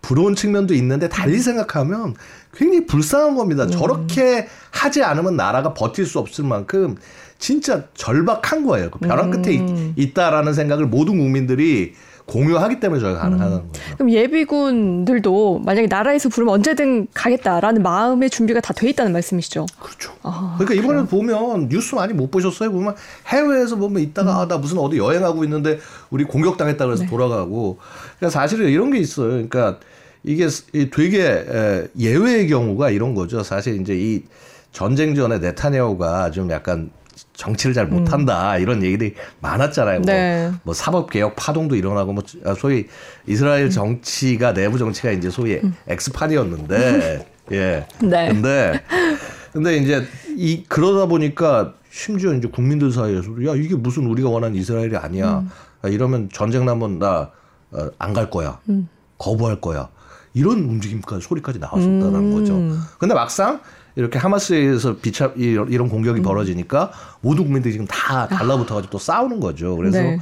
부러운 0.00 0.34
측면도 0.34 0.74
있는데 0.74 1.08
달리 1.08 1.38
생각하면 1.38 2.14
굉장히 2.54 2.86
불쌍한 2.86 3.34
겁니다. 3.36 3.66
저렇게 3.66 4.48
하지 4.70 5.02
않으면 5.02 5.36
나라가 5.36 5.74
버틸 5.74 6.06
수 6.06 6.18
없을 6.18 6.44
만큼 6.44 6.96
진짜 7.38 7.84
절박한 7.94 8.64
거예요. 8.66 8.90
그 8.90 8.98
벼랑 8.98 9.30
끝에 9.30 9.54
있, 9.54 9.60
있다라는 9.96 10.54
생각을 10.54 10.86
모든 10.86 11.18
국민들이 11.18 11.94
공유하기 12.28 12.78
때문에 12.78 13.00
저희가 13.00 13.18
가능하다는 13.20 13.56
음. 13.64 13.68
거죠. 13.68 13.82
그럼 13.94 14.10
예비군들도 14.12 15.60
만약에 15.64 15.86
나라에서 15.88 16.28
부르면 16.28 16.54
언제든 16.54 17.08
가겠다라는 17.14 17.82
마음의 17.82 18.30
준비가 18.30 18.60
다 18.60 18.72
돼 18.72 18.90
있다는 18.90 19.12
말씀이시죠? 19.12 19.66
그렇죠. 19.80 20.12
아, 20.22 20.54
그러니까 20.58 20.80
이번에 20.80 21.06
보면 21.08 21.68
뉴스 21.68 21.94
많이 21.96 22.12
못 22.12 22.30
보셨어요? 22.30 22.70
보면 22.70 22.94
해외에서 23.26 23.76
보면 23.76 24.02
있다가 24.02 24.30
음. 24.32 24.38
아, 24.38 24.46
나 24.46 24.58
무슨 24.58 24.78
어디 24.78 24.98
여행하고 24.98 25.42
있는데 25.44 25.78
우리 26.10 26.24
공격당했다 26.24 26.84
그래서 26.84 27.02
네. 27.04 27.08
돌아가고. 27.10 27.78
그러니까 28.18 28.38
사실은 28.38 28.68
이런 28.68 28.92
게 28.92 28.98
있어요. 28.98 29.28
그러니까 29.30 29.78
이게 30.22 30.46
되게 30.92 31.22
에, 31.24 31.88
예외의 31.98 32.46
경우가 32.48 32.90
이런 32.90 33.14
거죠. 33.14 33.42
사실 33.42 33.80
이제 33.80 33.94
이 33.96 34.22
전쟁 34.70 35.14
전에 35.14 35.38
네타냐후가 35.38 36.30
좀 36.30 36.50
약간 36.50 36.90
정치를 37.32 37.74
잘 37.74 37.86
못한다 37.86 38.58
이런 38.58 38.82
얘기들이 38.82 39.14
많았잖아요. 39.40 39.98
음. 39.98 40.02
네. 40.02 40.48
뭐, 40.48 40.58
뭐 40.64 40.74
사법 40.74 41.10
개혁 41.10 41.36
파동도 41.36 41.76
일어나고 41.76 42.12
뭐 42.12 42.22
소위 42.58 42.86
이스라엘 43.26 43.70
정치가 43.70 44.52
내부 44.52 44.78
정치가 44.78 45.10
이제 45.10 45.30
소위 45.30 45.60
엑스판이었는데 45.86 47.26
예. 47.52 47.86
음. 48.02 48.08
네. 48.10 48.28
근데 48.28 48.82
근데 49.52 49.76
이제 49.76 50.04
이 50.36 50.64
그러다 50.68 51.06
보니까 51.06 51.74
심지어 51.90 52.34
이제 52.34 52.48
국민들 52.48 52.92
사이에서도 52.92 53.46
야 53.46 53.54
이게 53.54 53.74
무슨 53.74 54.06
우리가 54.06 54.28
원하는 54.28 54.56
이스라엘이 54.56 54.96
아니야. 54.96 55.38
음. 55.40 55.50
아, 55.82 55.88
이러면 55.88 56.28
전쟁 56.32 56.64
나면 56.64 56.98
나 56.98 57.30
안 57.98 58.14
갈 58.14 58.30
거야. 58.30 58.58
음. 58.70 58.88
거부할 59.18 59.60
거야. 59.60 59.88
이런 60.34 60.58
움직임까지 60.58 61.26
소리까지 61.26 61.58
나왔었다는 61.58 62.14
음. 62.14 62.34
거죠. 62.34 62.54
근데 62.98 63.14
막상 63.14 63.60
이렇게 63.96 64.18
하마스에서 64.18 64.96
비차 64.96 65.32
이런 65.36 65.70
이런 65.72 65.86
음. 65.86 65.90
공격이 65.90 66.22
벌어지니까 66.22 66.92
모두 67.20 67.42
국민들이 67.44 67.72
지금 67.72 67.86
다 67.86 68.28
달라붙어가지고 68.28 68.90
또 68.90 68.98
싸우는 68.98 69.40
거죠. 69.40 69.76
그래서 69.76 69.98
네. 70.00 70.18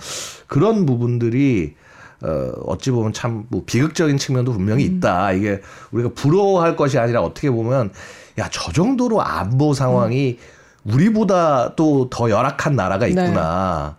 그런 0.46 0.86
부분들이 0.86 1.74
어, 2.22 2.50
어찌 2.64 2.90
보면 2.90 3.12
참 3.12 3.44
뭐 3.50 3.62
비극적인 3.66 4.16
측면도 4.16 4.52
분명히 4.52 4.88
음. 4.88 4.96
있다. 4.96 5.32
이게 5.32 5.60
우리가 5.90 6.10
부러워할 6.14 6.74
것이 6.76 6.98
아니라 6.98 7.20
어떻게 7.22 7.50
보면 7.50 7.90
야 8.38 8.48
저 8.50 8.72
정도로 8.72 9.20
안보 9.22 9.74
상황이 9.74 10.38
우리보다 10.84 11.74
또 11.74 12.08
더 12.10 12.30
열악한 12.30 12.76
나라가 12.76 13.06
네. 13.06 13.10
있구나. 13.10 13.96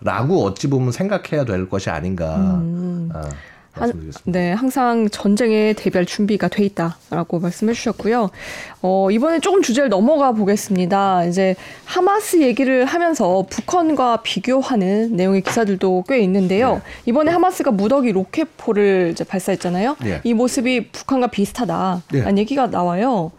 라고 0.00 0.44
어찌 0.44 0.68
보면 0.68 0.92
생각해야 0.92 1.44
될 1.44 1.68
것이 1.68 1.88
아닌가. 1.90 2.36
음. 2.36 3.08
아, 3.14 3.24
한-. 3.76 4.12
네, 4.24 4.52
항상 4.52 5.08
전쟁에 5.08 5.72
대비할 5.74 6.06
준비가 6.06 6.48
돼 6.48 6.64
있다라고 6.64 7.40
말씀해 7.40 7.72
주셨고요. 7.72 8.30
어, 8.82 9.10
이번에 9.10 9.40
조금 9.40 9.62
주제를 9.62 9.88
넘어가 9.88 10.32
보겠습니다. 10.32 11.24
이제 11.26 11.56
하마스 11.84 12.40
얘기를 12.40 12.84
하면서 12.84 13.46
북한과 13.48 14.22
비교하는 14.22 15.14
내용의 15.16 15.42
기사들도 15.42 16.04
꽤 16.08 16.20
있는데요. 16.20 16.74
네. 16.74 16.80
이번에 17.06 17.32
하마스가 17.32 17.70
무더기 17.70 18.12
로켓포를 18.12 19.10
이제 19.12 19.24
발사했잖아요. 19.24 19.96
네. 20.00 20.20
이 20.24 20.34
모습이 20.34 20.88
북한과 20.90 21.28
비슷하다라는 21.28 22.02
네. 22.10 22.36
얘기가 22.38 22.68
나와요. 22.68 23.32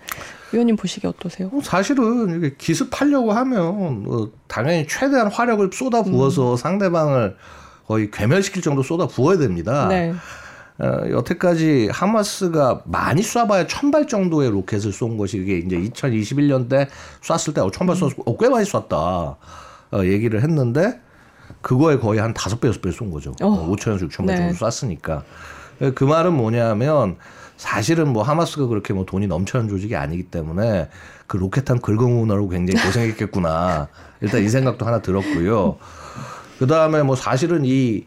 위원님 0.52 0.78
보시기에 0.78 1.10
어떠세요? 1.10 1.50
뭐 1.50 1.62
사실은 1.62 2.38
이게 2.38 2.56
기습하려고 2.58 3.34
하면 3.34 4.04
뭐 4.04 4.32
당연히 4.48 4.88
최대한 4.88 5.28
화력을 5.28 5.70
쏟아 5.74 6.04
부어서 6.04 6.54
음. 6.54 6.58
상대방을 6.58 7.36
거의 7.88 8.12
괴멸시킬 8.12 8.62
정도 8.62 8.84
쏟아 8.84 9.08
부어야 9.08 9.38
됩니다. 9.38 9.88
네. 9.88 10.14
어, 10.80 11.10
여태까지 11.10 11.90
하마스가 11.92 12.82
많이 12.86 13.22
쏴봐야 13.22 13.68
천발 13.68 14.08
정도의 14.08 14.52
로켓을 14.52 14.92
쏜 14.92 15.18
것이 15.18 15.38
이게 15.38 15.58
이제 15.58 15.76
2021년 15.78 16.70
때 16.70 16.88
쐈을 17.22 17.54
때 17.56 17.62
어, 17.62 17.72
천발 17.72 17.96
쐈고 17.96 18.24
어, 18.26 18.38
꽤 18.38 18.48
많이 18.50 18.64
쐈다 18.66 18.96
어, 18.96 19.38
얘기를 20.04 20.44
했는데 20.44 21.00
그거에 21.62 21.98
거의 21.98 22.20
한 22.20 22.34
다섯 22.34 22.60
배 22.60 22.68
여섯 22.68 22.82
배 22.82 22.92
쏜 22.92 23.10
거죠. 23.10 23.32
어. 23.42 23.48
어, 23.48 23.76
5천에서 23.76 24.08
6천 24.10 24.28
발 24.28 24.36
네. 24.36 24.54
정도 24.54 24.70
쐈으니까 24.70 25.24
그 25.96 26.04
말은 26.04 26.34
뭐냐면 26.34 27.18
사실은 27.56 28.14
뭐 28.14 28.22
하마스가 28.22 28.68
그렇게 28.68 28.94
뭐 28.94 29.06
돈이 29.06 29.26
넘쳐난 29.28 29.68
조직이 29.68 29.96
아니기 29.96 30.24
때문에 30.24 30.90
그 31.26 31.38
로켓탄 31.38 31.82
긁어모으느라고 31.82 32.50
굉장히 32.50 32.84
고생했겠구나. 32.86 33.88
일단 34.22 34.44
이 34.44 34.50
생각도 34.50 34.86
하나 34.86 35.02
들었고요. 35.02 35.78
그 36.60 36.68
다음에 36.68 37.04
뭐 37.04 37.16
사실은 37.16 37.64
이 37.66 38.06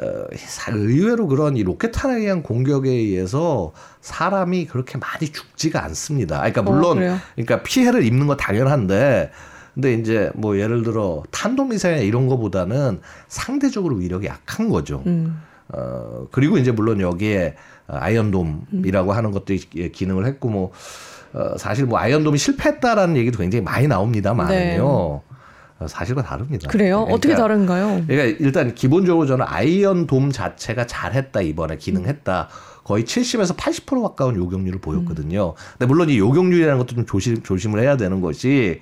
어, 0.00 0.06
사- 0.36 0.72
의외로 0.72 1.26
그런 1.26 1.56
이 1.56 1.62
로켓탄에 1.62 2.16
의한 2.20 2.42
공격에 2.42 2.88
의해서 2.90 3.72
사람이 4.00 4.66
그렇게 4.66 4.96
많이 4.98 5.28
죽지가 5.30 5.84
않습니다. 5.84 6.36
아, 6.36 6.50
그러니까 6.50 6.60
어, 6.62 6.64
물론 6.64 6.94
그래요? 6.98 7.18
그러니까 7.34 7.62
피해를 7.62 8.04
입는 8.04 8.26
건 8.26 8.36
당연한데 8.38 9.30
근데 9.74 9.94
이제 9.94 10.30
뭐 10.34 10.58
예를 10.58 10.82
들어 10.82 11.22
탄도미사일 11.30 12.04
이런 12.04 12.26
거보다는 12.28 13.00
상대적으로 13.28 13.96
위력이 13.96 14.26
약한 14.26 14.68
거죠. 14.68 15.02
음. 15.06 15.40
어, 15.68 16.26
그리고 16.30 16.58
이제 16.58 16.70
물론 16.72 17.00
여기에 17.00 17.54
아이언돔이라고 17.86 19.12
하는 19.12 19.30
것도 19.30 19.54
이- 19.54 19.90
기능을 19.92 20.26
했고 20.26 20.48
뭐 20.48 20.72
어, 21.34 21.56
사실 21.58 21.86
뭐 21.86 21.98
아이언돔이 21.98 22.36
실패했다라는 22.38 23.16
얘기도 23.16 23.38
굉장히 23.38 23.62
많이 23.62 23.86
나옵니다만은요. 23.88 24.82
어, 24.84 25.22
사실과 25.88 26.22
다릅니다. 26.22 26.68
네. 26.68 26.72
그래요? 26.72 27.00
어떻게 27.00 27.34
그러니까 27.34 27.42
다른가요? 27.42 28.04
그러니까 28.06 28.38
일단 28.44 28.74
기본적으로 28.74 29.26
저는 29.26 29.44
아이언 29.48 30.06
돔 30.06 30.30
자체가 30.30 30.86
잘했다 30.86 31.40
이번에 31.42 31.76
기능했다. 31.76 32.48
거의 32.84 33.04
70에서 33.04 33.56
80% 33.56 34.02
가까운 34.02 34.36
요격률을 34.36 34.80
보였거든요. 34.80 35.54
근데 35.78 35.86
물론 35.86 36.08
이 36.10 36.18
요격률이라는 36.18 36.78
것도 36.78 36.94
좀 36.94 37.06
조심 37.06 37.42
조심을 37.42 37.80
해야 37.80 37.96
되는 37.96 38.20
것이 38.20 38.80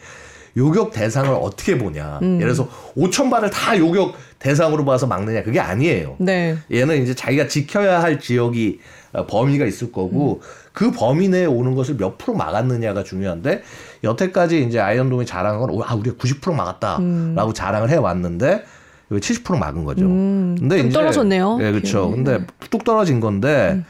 요격 0.57 0.93
대상을 0.93 1.31
어떻게 1.31 1.79
보냐. 1.79 2.19
음. 2.23 2.41
예를 2.41 2.55
들어서 2.55 2.69
5천 2.97 3.31
발을 3.31 3.51
다 3.51 3.79
요격 3.79 4.15
대상으로 4.39 4.85
봐서 4.85 5.07
막느냐 5.07 5.43
그게 5.43 5.61
아니에요. 5.61 6.17
네. 6.19 6.57
얘는 6.73 7.03
이제 7.03 7.15
자기가 7.15 7.47
지켜야 7.47 8.03
할 8.03 8.19
지역이 8.19 8.81
어, 9.13 9.27
범위가 9.27 9.67
있을 9.67 9.93
거고 9.93 10.41
그 10.73 10.93
범위 10.93 11.29
내에 11.29 11.47
오는 11.47 11.75
것을 11.75 11.97
몇 11.97 12.17
프로 12.19 12.35
막았느냐가 12.35 13.03
중요한데 13.03 13.63
여태까지 14.05 14.63
이제 14.65 14.79
아이언돔이 14.79 15.27
자랑한 15.27 15.61
건 15.61 15.83
아, 15.85 15.95
우리가 15.95 16.17
90% 16.17 16.55
막았다라고 16.55 17.53
자랑을 17.53 17.91
해 17.91 17.97
왔는데 17.97 18.65
이거 19.11 19.19
70% 19.19 19.59
막은 19.59 19.85
거죠. 19.85 20.05
음, 20.05 20.57
근데 20.59 20.79
좀 20.79 20.87
이제 20.87 20.95
떨어졌네요. 20.95 21.57
네, 21.59 21.73
그렇죠. 21.73 22.07
네. 22.07 22.11
근데 22.17 22.47
뚝 22.71 22.85
떨어진 22.85 23.21
건데 23.21 23.85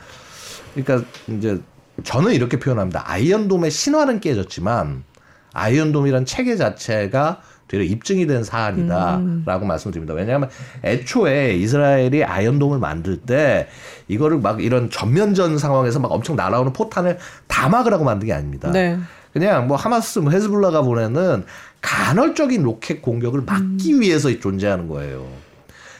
그러니까 0.74 1.06
이제 1.28 1.58
저는 2.04 2.32
이렇게 2.32 2.58
표현합니다. 2.58 3.04
아이언돔의 3.06 3.70
신화는 3.70 4.20
깨졌지만 4.20 5.04
아이언돔이란 5.52 6.24
체계 6.24 6.56
자체가 6.56 7.42
되려 7.70 7.84
입증이 7.84 8.26
된 8.26 8.42
사안이다라고 8.42 9.64
말씀드립니다. 9.64 10.12
왜냐하면 10.12 10.50
애초에 10.82 11.54
이스라엘이 11.54 12.24
아이언돔을 12.24 12.80
만들 12.80 13.18
때 13.18 13.68
이거를 14.08 14.38
막 14.38 14.60
이런 14.60 14.90
전면전 14.90 15.56
상황에서 15.56 16.00
막 16.00 16.10
엄청 16.10 16.34
날아오는 16.34 16.72
포탄을 16.72 17.18
다 17.46 17.68
막으라고 17.68 18.02
만든 18.02 18.26
게 18.26 18.32
아닙니다. 18.32 18.72
네. 18.72 18.98
그냥 19.32 19.68
뭐 19.68 19.76
하마스, 19.76 20.18
뭐 20.18 20.32
헤즈볼라가 20.32 20.82
보내는 20.82 21.44
간헐적인 21.80 22.60
로켓 22.60 23.02
공격을 23.02 23.42
막기 23.42 24.00
위해서 24.00 24.36
존재하는 24.40 24.88
거예요. 24.88 25.28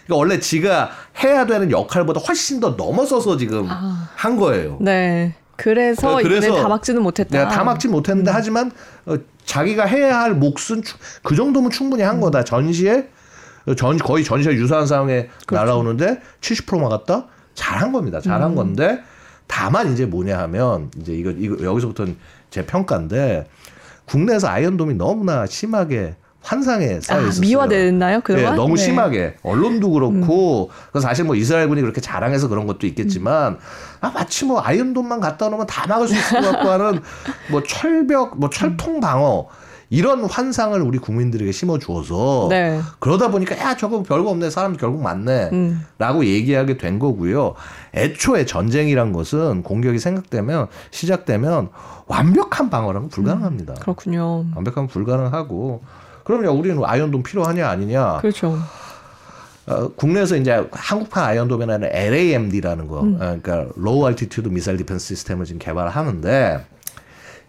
그러니까 0.07 0.17
원래 0.17 0.41
지가 0.41 0.91
해야 1.23 1.47
되는 1.47 1.71
역할보다 1.71 2.19
훨씬 2.19 2.59
더 2.59 2.71
넘어서서 2.71 3.37
지금 3.37 3.69
아. 3.71 4.11
한 4.17 4.37
거예요. 4.37 4.79
네. 4.81 5.37
그래서, 5.55 6.17
네, 6.17 6.23
그래서 6.25 6.49
이번에 6.49 6.63
다 6.63 6.69
막지는 6.69 7.03
못했다. 7.03 7.49
다 7.49 7.63
막지 7.63 7.87
못했는데 7.87 8.31
하지만 8.33 8.73
어, 9.07 9.17
자기가 9.45 9.85
해야 9.85 10.21
할 10.21 10.35
몫은 10.35 10.83
추- 10.83 10.97
그 11.23 11.35
정도면 11.35 11.71
충분히 11.71 12.03
한 12.03 12.21
거다. 12.21 12.45
전시에 12.45 13.09
전 13.77 13.99
거의 13.99 14.25
전시에 14.25 14.53
유사한 14.55 14.87
상황에 14.87 15.29
날아오는데 15.51 16.21
70% 16.41 16.81
막았다. 16.81 17.27
잘한 17.55 17.93
겁니다. 17.93 18.21
잘한 18.21 18.55
건데 18.55 19.01
다만 19.47 19.93
이제 19.93 20.07
뭐냐 20.07 20.39
하면 20.41 20.91
이제 21.01 21.13
이거 21.13 21.31
이거 21.31 21.63
여기서부터는 21.63 22.17
제 22.51 22.65
평가인데 22.65 23.49
국내에서 24.07 24.49
아이언돔이 24.49 24.95
너무나 24.95 25.47
심하게 25.47 26.15
환상에 26.43 27.01
쌓여 27.01 27.19
아, 27.19 27.23
있었어요. 27.23 27.41
미화됐나요? 27.41 28.21
그동안? 28.23 28.53
네, 28.53 28.57
너무 28.57 28.77
네. 28.77 28.83
심하게 28.83 29.37
언론도 29.43 29.91
그렇고 29.91 30.71
그 30.93 31.01
사실 31.01 31.25
뭐 31.25 31.37
이스라엘군이 31.37 31.81
그렇게 31.83 32.01
자랑해서 32.01 32.49
그런 32.49 32.67
것도 32.67 32.87
있겠지만 32.87 33.59
아 34.01 34.11
마치 34.11 34.45
뭐 34.47 34.61
아이언돔만 34.63 35.21
갖다 35.21 35.49
놓으면 35.49 35.67
다 35.67 35.87
막을 35.87 36.09
수 36.09 36.15
있을 36.15 36.41
것 36.41 36.53
같고 36.53 36.69
하는 36.71 37.01
뭐 37.51 37.63
철벽 37.63 38.39
뭐 38.39 38.49
철통 38.49 39.01
방어 39.01 39.49
이런 39.93 40.25
환상을 40.25 40.81
우리 40.81 40.99
국민들에게 40.99 41.51
심어 41.51 41.79
주어서 41.79 42.47
네. 42.49 42.81
그러다 43.01 43.29
보니까 43.31 43.59
야 43.59 43.77
저거 43.77 44.05
별거 44.05 44.31
없네 44.31 44.49
사람 44.49 44.77
결국 44.77 45.03
많네 45.03 45.51
음. 45.53 45.85
라고 45.99 46.25
얘기하게 46.25 46.79
된 46.79 47.01
거고요. 47.01 47.55
애초에 47.95 48.47
전쟁이란 48.47 49.13
것은 49.13 49.65
공격이 49.65 49.99
생각되면 49.99 50.69
시작되면 50.93 51.71
완벽한 52.07 52.71
방어라는 52.71 53.09
불가능합니다. 53.09 53.75
그렇군요. 53.75 54.47
완벽하면 54.55 54.87
불가능하고 54.87 55.83
그럼요 56.31 56.59
우리는 56.59 56.81
아이언돔 56.85 57.23
필요하냐 57.23 57.69
아니냐 57.69 58.19
그렇죠. 58.21 58.59
어, 59.67 59.89
국내에서 59.89 60.37
이제 60.37 60.67
한국판 60.73 61.25
아이언돔이라는 61.25 61.91
LAMD라는 61.93 62.89
거, 62.89 63.03
음. 63.03 63.15
어, 63.15 63.39
그러니까 63.41 63.67
Low 63.79 64.07
Altitude 64.09 64.49
Missile 64.51 64.79
Defense 64.79 65.05
System을 65.15 65.45
지금 65.45 65.59
개발을 65.61 65.91
하는데 65.91 66.65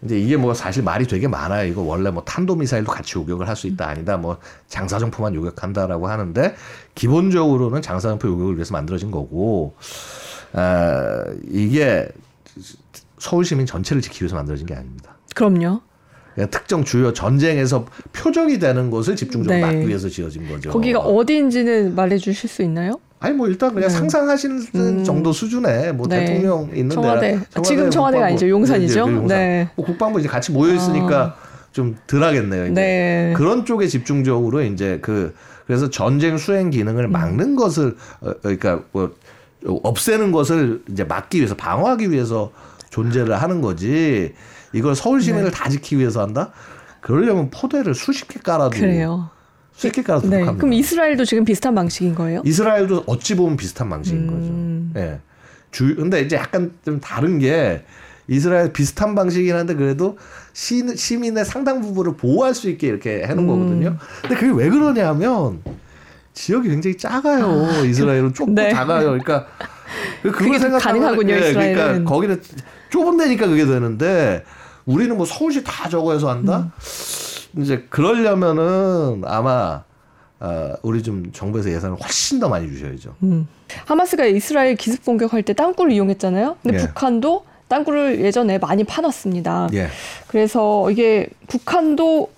이제 0.04 0.18
이게 0.18 0.36
뭐 0.36 0.52
사실 0.54 0.82
말이 0.82 1.06
되게 1.06 1.26
많아요. 1.26 1.66
이거 1.66 1.80
원래 1.82 2.10
뭐 2.10 2.22
탄도 2.24 2.56
미사일도 2.56 2.90
같이 2.92 3.18
요격을 3.18 3.48
할 3.48 3.56
수 3.56 3.66
있다 3.66 3.88
아니다. 3.88 4.16
뭐 4.16 4.36
장사정포만 4.68 5.34
요격한다라고 5.34 6.08
하는데 6.08 6.54
기본적으로는 6.94 7.82
장사정포 7.82 8.28
요격을 8.28 8.54
위해서 8.56 8.72
만들어진 8.72 9.10
거고 9.10 9.74
아, 10.52 11.24
이게 11.50 12.08
서울 13.18 13.44
시민 13.44 13.66
전체를 13.66 14.02
지키기 14.02 14.24
위해서 14.24 14.36
만들어진 14.36 14.66
게 14.66 14.74
아닙니다. 14.74 15.16
그럼요. 15.34 15.80
그냥 16.34 16.50
특정 16.50 16.84
주요 16.84 17.12
전쟁에서 17.12 17.86
표적이 18.12 18.58
되는 18.58 18.90
곳을 18.90 19.16
집중적으로 19.16 19.54
네. 19.54 19.60
막기 19.60 19.88
위해서 19.88 20.08
지어진 20.08 20.48
거죠. 20.48 20.70
거기가 20.70 21.00
어디인지는 21.00 21.94
말해주실 21.94 22.48
수 22.48 22.62
있나요? 22.62 22.98
아니 23.20 23.34
뭐 23.36 23.46
일단 23.46 23.72
그냥 23.72 23.88
네. 23.88 23.94
상상하시는 23.94 24.66
음. 24.74 25.04
정도 25.04 25.32
수준의 25.32 25.94
뭐 25.94 26.08
네. 26.08 26.24
대통령 26.24 26.70
있는 26.74 26.90
청와대. 26.90 27.38
아, 27.54 27.62
지금 27.62 27.90
청와대가. 27.90 28.26
아니죠. 28.26 28.48
용산이죠. 28.48 29.06
네, 29.06 29.10
네, 29.10 29.16
용산. 29.16 29.38
네. 29.38 29.68
뭐 29.76 29.86
국방부 29.86 30.18
이제 30.18 30.28
같이 30.28 30.50
모여 30.50 30.74
있으니까 30.74 31.36
좀 31.72 31.96
덜하겠네요. 32.06 32.72
네. 32.72 33.32
그런 33.36 33.64
쪽에 33.64 33.86
집중적으로 33.86 34.62
이제 34.62 34.98
그 35.02 35.34
그래서 35.66 35.88
전쟁 35.88 36.36
수행 36.36 36.70
기능을 36.70 37.04
음. 37.04 37.12
막는 37.12 37.54
것을 37.56 37.96
어, 38.20 38.32
그러니까 38.42 38.82
뭐 38.90 39.14
없애는 39.64 40.32
것을 40.32 40.82
이제 40.90 41.04
막기 41.04 41.38
위해서 41.38 41.54
방어하기 41.54 42.10
위해서 42.10 42.50
존재를 42.90 43.40
하는 43.40 43.60
거지. 43.60 44.34
이걸 44.72 44.94
서울 44.94 45.20
시민을 45.20 45.50
다 45.50 45.68
지키기 45.68 45.98
위해서 45.98 46.22
한다? 46.22 46.50
그러려면 47.00 47.50
포대를 47.50 47.94
수십 47.94 48.28
개 48.28 48.40
깔아도 48.40 48.70
그래요. 48.70 49.30
수십 49.72 49.92
개 49.92 50.02
깔아도 50.02 50.28
네. 50.28 50.38
부족합니다. 50.38 50.60
그럼 50.60 50.72
이스라엘도 50.74 51.24
지금 51.24 51.44
비슷한 51.44 51.74
방식인 51.74 52.14
거예요? 52.14 52.42
이스라엘도 52.44 53.04
어찌 53.06 53.34
보면 53.36 53.56
비슷한 53.56 53.88
방식인 53.90 54.28
음. 54.28 54.92
거죠. 54.94 55.00
예. 55.06 55.20
주 55.70 55.94
근데 55.96 56.20
이제 56.20 56.36
약간 56.36 56.72
좀 56.84 57.00
다른 57.00 57.38
게 57.38 57.84
이스라엘 58.28 58.72
비슷한 58.72 59.14
방식이긴 59.14 59.54
한데 59.56 59.74
그래도 59.74 60.16
시, 60.52 60.96
시민의 60.96 61.44
상당 61.44 61.80
부분을 61.80 62.16
보호할 62.16 62.54
수 62.54 62.68
있게 62.70 62.86
이렇게 62.86 63.22
해놓은 63.22 63.38
음. 63.38 63.46
거거든요. 63.48 63.96
근데 64.20 64.36
그게 64.36 64.52
왜 64.54 64.68
그러냐면 64.70 65.62
지역이 66.34 66.68
굉장히 66.68 66.96
작아요. 66.96 67.84
이스라엘은 67.84 68.32
좁고 68.34 68.52
네. 68.52 68.70
작아요. 68.70 69.06
그러니까 69.10 69.46
그걸 70.22 70.58
생각하면- 70.58 70.80
가능하군요, 70.80 71.34
예, 71.34 71.48
이스라엘은. 71.50 71.74
그러니까 71.74 72.10
거기는 72.10 72.40
좁은 72.90 73.16
데니까 73.16 73.46
그게 73.48 73.66
되는데 73.66 74.44
우리는 74.86 75.16
뭐 75.16 75.26
서울시 75.26 75.62
다 75.64 75.88
저거 75.88 76.12
해서 76.12 76.28
한다. 76.30 76.72
음. 77.56 77.62
이제 77.62 77.86
그러려면은 77.90 79.22
아마 79.26 79.82
어, 80.40 80.72
우리 80.82 81.02
좀 81.02 81.30
정부에서 81.32 81.70
예산을 81.70 81.96
훨씬 82.02 82.40
더 82.40 82.48
많이 82.48 82.66
주셔야죠. 82.68 83.14
음. 83.22 83.46
하마스가 83.86 84.24
이스라엘 84.26 84.74
기습 84.74 85.04
공격할 85.04 85.42
때 85.44 85.52
땅굴을 85.52 85.92
이용했잖아요. 85.92 86.56
근데 86.62 86.78
예. 86.78 86.86
북한도 86.86 87.44
땅굴을 87.68 88.20
예전에 88.20 88.58
많이 88.58 88.84
파놨습니다. 88.84 89.68
예. 89.74 89.88
그래서 90.28 90.90
이게 90.90 91.28
북한도 91.48 92.30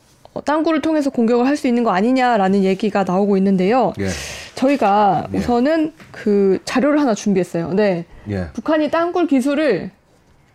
땅굴을 0.45 0.83
통해서 0.83 1.11
공격을 1.11 1.47
할 1.47 1.57
수 1.57 1.67
있는 1.69 1.83
거 1.85 1.91
아니냐라는 1.93 2.65
얘기가 2.65 3.05
나오고 3.05 3.37
있는데요. 3.39 3.93
예. 4.01 4.09
저희가 4.55 5.29
예. 5.33 5.39
우선은 5.39 5.93
그 6.11 6.59
자료를 6.65 7.01
하나 7.01 7.15
준비했어요. 7.15 7.73
네. 7.73 8.05
예. 8.29 8.49
북한이 8.53 8.91
땅굴 8.91 9.29
기술을 9.29 9.91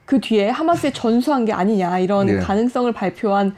그 0.09 0.19
뒤에 0.19 0.49
하마스에 0.49 0.91
전수한 0.91 1.45
게 1.45 1.53
아니냐 1.53 1.99
이런 1.99 2.27
예. 2.29 2.37
가능성을 2.37 2.91
발표한 2.93 3.53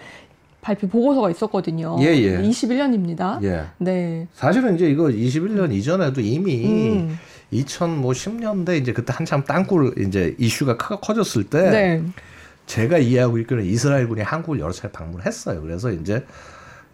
발표 0.60 0.86
보고서가 0.90 1.32
있었거든요. 1.32 1.96
예, 2.02 2.08
예. 2.08 2.42
21년입니다. 2.42 3.42
예. 3.44 3.68
네. 3.78 4.28
사실은 4.34 4.76
이제 4.76 4.90
이거 4.90 5.06
21년 5.06 5.72
이전에도 5.72 6.20
이미 6.20 6.66
음. 6.66 7.18
2010년대 7.54 8.82
이제 8.82 8.92
그때 8.92 9.14
한참 9.16 9.46
땅굴 9.46 9.96
이제 10.06 10.36
이슈가 10.38 10.76
크- 10.76 11.00
커졌을 11.00 11.46
때 11.46 11.70
네. 11.70 12.04
제가 12.66 12.98
이해하고 12.98 13.38
있기로는 13.38 13.66
이스라엘군이 13.66 14.22
한국을 14.22 14.60
여러 14.60 14.74
차례 14.74 14.92
방문했어요. 14.92 15.62
그래서 15.62 15.90
이제 15.90 16.26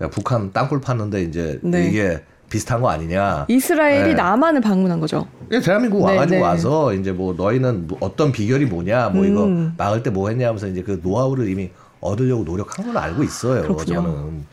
야, 0.01 0.07
북한 0.07 0.53
땅굴 0.53 0.81
팠는데 0.81 1.27
이제 1.27 1.59
네. 1.63 1.87
이게 1.87 2.19
비슷한 2.49 2.81
거 2.81 2.89
아니냐. 2.89 3.45
이스라엘이 3.49 4.09
네. 4.09 4.13
남한을 4.13 4.61
방문한 4.61 4.99
거죠. 4.99 5.27
예, 5.51 5.59
대한민국 5.59 5.99
네, 6.05 6.13
와가지고 6.13 6.35
네. 6.35 6.41
와서 6.41 6.93
이제 6.93 7.11
뭐 7.11 7.33
너희는 7.33 7.87
뭐 7.87 7.97
어떤 8.01 8.31
비결이 8.31 8.65
뭐냐, 8.65 9.09
뭐 9.09 9.25
이거 9.25 9.43
음. 9.45 9.73
막을 9.77 10.03
때 10.03 10.09
뭐 10.09 10.29
했냐 10.29 10.47
하면서 10.47 10.67
이제 10.67 10.81
그 10.81 10.99
노하우를 11.03 11.49
이미 11.49 11.69
얻으려고 11.99 12.43
노력한 12.43 12.85
걸로 12.85 12.99
알고 12.99 13.23
있어요. 13.23 13.63
그렇군요. 13.63 13.95
저는. 14.01 14.45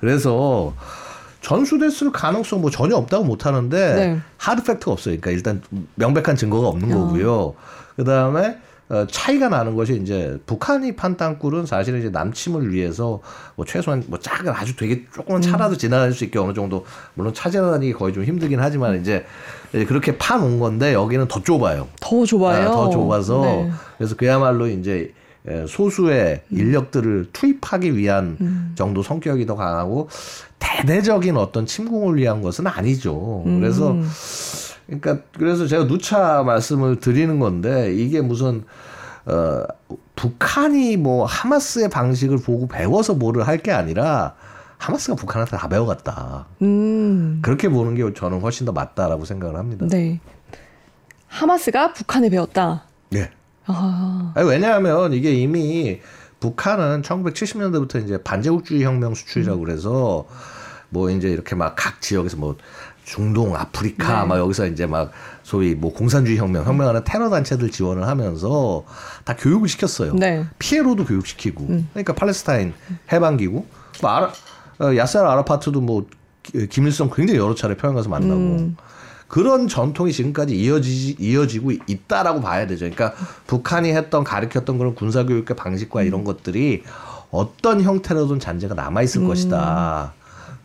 그래서 0.00 0.72
전수됐을 1.40 2.10
가능성 2.10 2.60
뭐 2.60 2.70
전혀 2.70 2.96
없다고 2.96 3.24
못 3.24 3.46
하는데 3.46 3.94
네. 3.94 4.18
하드 4.38 4.64
팩트가 4.64 4.90
없어요. 4.92 5.16
그러니까 5.20 5.30
일단 5.30 5.62
명백한 5.94 6.34
증거가 6.36 6.68
없는 6.68 6.92
어. 6.92 7.00
거고요. 7.06 7.54
그 7.94 8.04
다음에 8.04 8.58
어, 8.88 9.04
차이가 9.10 9.48
나는 9.48 9.74
것이 9.74 9.96
이제 10.00 10.38
북한이 10.46 10.94
판 10.94 11.16
땅굴은 11.16 11.66
사실은 11.66 11.98
이제 11.98 12.10
남침을 12.10 12.72
위해서 12.72 13.20
뭐 13.56 13.64
최소한 13.64 14.04
뭐 14.06 14.18
작은 14.20 14.52
아주 14.52 14.76
되게 14.76 15.04
조그만 15.12 15.42
차라도 15.42 15.76
지나갈 15.76 16.12
수 16.12 16.24
있게 16.24 16.38
어느 16.38 16.54
정도 16.54 16.84
물론 17.14 17.34
찾아다니기 17.34 17.94
거의 17.94 18.14
좀 18.14 18.22
힘들긴 18.22 18.60
하지만 18.60 19.00
이제 19.00 19.26
그렇게 19.72 20.16
파놓은 20.16 20.60
건데 20.60 20.92
여기는 20.92 21.26
더 21.26 21.42
좁아요. 21.42 21.88
더 22.00 22.24
좁아요. 22.24 22.68
아, 22.68 22.72
더 22.72 22.90
좁아서 22.90 23.40
네. 23.42 23.70
그래서 23.98 24.14
그야말로 24.14 24.68
이제 24.68 25.12
에, 25.48 25.66
소수의 25.66 26.42
인력들을 26.50 27.30
투입하기 27.32 27.96
위한 27.96 28.36
음. 28.40 28.72
정도 28.76 29.02
성격이 29.02 29.46
더 29.46 29.56
강하고 29.56 30.08
대대적인 30.60 31.36
어떤 31.36 31.66
침공을 31.66 32.16
위한 32.16 32.40
것은 32.40 32.66
아니죠. 32.66 33.42
그래서 33.44 33.92
음. 33.92 34.08
그러니까 34.86 35.18
그래서 35.36 35.66
제가 35.66 35.86
누차 35.86 36.42
말씀을 36.42 37.00
드리는 37.00 37.38
건데 37.38 37.94
이게 37.94 38.20
무슨 38.20 38.64
어 39.26 39.64
북한이 40.14 40.96
뭐 40.96 41.24
하마스의 41.26 41.88
방식을 41.90 42.38
보고 42.38 42.68
배워서 42.68 43.14
뭐를 43.14 43.46
할 43.46 43.58
게 43.58 43.72
아니라 43.72 44.34
하마스가 44.78 45.16
북한한테 45.16 45.56
다 45.56 45.68
배워갔다. 45.68 46.46
음. 46.62 47.38
그렇게 47.42 47.68
보는 47.68 47.94
게 47.94 48.12
저는 48.14 48.40
훨씬 48.40 48.66
더 48.66 48.72
맞다라고 48.72 49.24
생각을 49.24 49.56
합니다. 49.56 49.86
네. 49.90 50.20
하마스가 51.28 51.92
북한에 51.92 52.28
배웠다. 52.30 52.84
네. 53.10 53.30
아. 53.66 54.32
아니, 54.34 54.48
왜냐하면 54.48 55.12
이게 55.12 55.32
이미 55.32 56.00
북한은 56.40 57.02
1970년대부터 57.02 58.04
이제 58.04 58.22
반제국주의 58.22 58.84
혁명 58.84 59.14
수출이라고 59.14 59.60
그래서 59.60 60.26
뭐 60.96 61.10
이제 61.10 61.28
이렇게 61.28 61.54
막 61.54 61.74
각 61.76 62.00
지역에서 62.00 62.36
뭐 62.38 62.56
중동, 63.04 63.54
아프리카 63.54 64.22
네. 64.22 64.26
막 64.26 64.38
여기서 64.38 64.66
이제 64.66 64.86
막 64.86 65.12
소위 65.42 65.74
뭐 65.74 65.92
공산주의 65.92 66.38
혁명, 66.38 66.64
혁명하는 66.64 67.02
테러 67.04 67.28
단체들 67.28 67.70
지원을 67.70 68.08
하면서 68.08 68.84
다 69.24 69.36
교육을 69.36 69.68
시켰어요. 69.68 70.14
네. 70.14 70.46
피에로도 70.58 71.04
교육시키고. 71.04 71.64
음. 71.64 71.88
그러니까 71.92 72.14
팔레스타인 72.14 72.72
해방 73.12 73.36
기구. 73.36 73.64
뭐 74.00 74.10
아라, 74.10 74.32
어, 74.80 74.96
야세르 74.96 75.24
아라파트도 75.24 75.80
뭐 75.82 76.06
기- 76.42 76.66
김일성 76.68 77.10
굉장히 77.14 77.38
여러 77.38 77.54
차례 77.54 77.76
평양 77.76 77.94
가서 77.94 78.08
만나고. 78.08 78.34
음. 78.34 78.76
그런 79.28 79.68
전통이 79.68 80.12
지금까지 80.12 80.56
이어지, 80.56 81.16
이어지고 81.18 81.72
있다라고 81.86 82.40
봐야 82.40 82.66
되죠. 82.66 82.88
그러니까 82.90 83.12
북한이 83.46 83.90
했던 83.92 84.24
가르쳤던 84.24 84.78
그런 84.78 84.94
군사 84.94 85.24
교육의 85.24 85.56
방식과 85.56 86.02
이런 86.02 86.24
것들이 86.24 86.82
어떤 87.30 87.82
형태로든 87.82 88.38
잔재가 88.40 88.74
남아 88.74 89.02
있을 89.02 89.22
음. 89.22 89.28
것이다. 89.28 90.12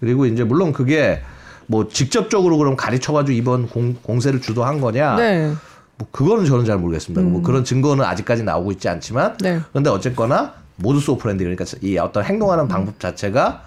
그리고 0.02 0.26
이제 0.26 0.44
물론 0.44 0.74
그게 0.74 1.22
뭐 1.68 1.88
직접적으로 1.88 2.58
그럼 2.58 2.76
가르쳐가지고 2.76 3.32
이번 3.38 3.68
공, 3.70 3.96
공세를 4.02 4.42
주도한 4.42 4.82
거냐. 4.82 5.16
네. 5.16 5.54
뭐 5.98 6.08
그거는 6.12 6.44
저는 6.46 6.66
잘 6.66 6.78
모르겠습니다. 6.80 7.22
음. 7.22 7.32
뭐 7.32 7.42
그런 7.42 7.64
증거는 7.64 8.04
아직까지 8.04 8.44
나오고 8.44 8.72
있지 8.74 8.90
않지만 8.90 9.38
네. 9.40 9.60
그런데 9.70 9.90
어쨌거나 9.90 10.54
모두스 10.76 11.12
오프랜드 11.12 11.44
그러니까 11.44 11.64
이 11.82 11.98
어떤 11.98 12.24
행동하는 12.26 12.68
방법 12.68 13.00
자체가 13.00 13.62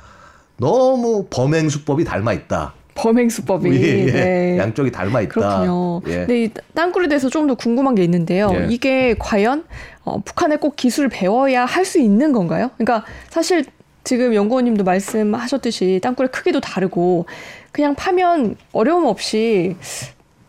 너무 0.59 1.27
범행 1.31 1.69
수법이 1.69 2.05
닮아 2.05 2.33
있다. 2.33 2.75
범행 2.97 3.29
수법이. 3.29 3.71
예, 3.71 4.07
예. 4.07 4.13
네. 4.13 4.59
양쪽이 4.59 4.91
닮아 4.93 5.21
있다. 5.23 5.33
그렇군요. 5.33 6.01
예. 6.09 6.17
근데 6.19 6.45
이 6.45 6.51
땅굴에 6.75 7.09
대해서 7.09 7.29
좀더 7.29 7.55
궁금한 7.55 7.95
게 7.95 8.05
있는데요. 8.05 8.51
예. 8.53 8.67
이게 8.71 9.15
과연 9.19 9.65
어, 10.05 10.21
북한에 10.23 10.57
꼭 10.57 10.77
기술을 10.77 11.09
배워야 11.09 11.65
할 11.65 11.85
수 11.85 11.99
있는 12.01 12.33
건가요? 12.33 12.71
그러니까 12.77 13.05
사실 13.31 13.65
지금 14.05 14.35
연구원님도 14.35 14.85
말씀하셨듯이 14.85 16.01
땅굴의 16.03 16.31
크기도 16.31 16.61
다르고 16.61 17.27
그냥 17.73 17.95
파면 17.95 18.57
어려움 18.73 19.07
없이 19.07 19.77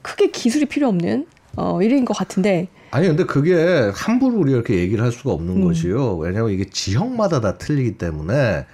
크게 0.01 0.29
기술이 0.31 0.65
필요 0.65 0.89
없는 0.89 1.25
어, 1.55 1.81
일인 1.81 2.05
것 2.05 2.15
같은데 2.15 2.67
아니 2.91 3.07
근데 3.07 3.25
그게 3.25 3.91
함부로 3.93 4.37
우리가 4.39 4.57
이렇게 4.57 4.75
얘기를 4.75 5.03
할 5.03 5.11
수가 5.11 5.31
없는 5.31 5.57
음. 5.57 5.65
것이요. 5.65 6.17
왜냐하면 6.17 6.51
이게 6.51 6.69
지형마다 6.69 7.41
다 7.41 7.57
틀리기 7.57 7.97
때문에 7.97 8.65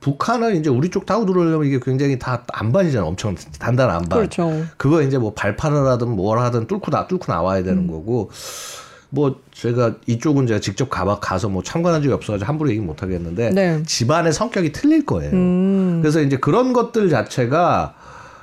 북한은 0.00 0.56
이제 0.56 0.70
우리 0.70 0.90
쪽 0.90 1.06
타고 1.06 1.26
들어오려면 1.26 1.66
이게 1.66 1.78
굉장히 1.80 2.18
다 2.18 2.44
안반이잖아. 2.48 3.06
엄청 3.06 3.36
단단한 3.58 3.96
안반. 3.96 4.18
그렇죠. 4.18 4.64
그거 4.76 5.02
이제 5.02 5.18
뭐 5.18 5.34
발판을 5.34 5.86
하든 5.86 6.08
뭘 6.10 6.38
하든 6.38 6.66
뚫고 6.66 6.90
나 6.90 7.06
뚫고 7.06 7.30
나와야 7.30 7.62
되는 7.62 7.84
음. 7.84 7.86
거고 7.88 8.30
뭐 9.10 9.40
제가 9.52 9.94
이쪽은 10.06 10.46
제가 10.46 10.60
직접 10.60 10.90
가봐 10.90 11.20
가서 11.20 11.48
뭐 11.48 11.62
참관한 11.62 12.02
적이 12.02 12.14
없어가지고 12.14 12.46
함부로 12.46 12.70
얘기 12.70 12.80
못 12.80 13.02
하겠는데 13.02 13.50
네. 13.50 13.82
집안의 13.84 14.32
성격이 14.32 14.72
틀릴 14.72 15.06
거예요. 15.06 15.32
음. 15.32 15.98
그래서 16.02 16.20
이제 16.20 16.36
그런 16.36 16.72
것들 16.72 17.08
자체가 17.08 17.94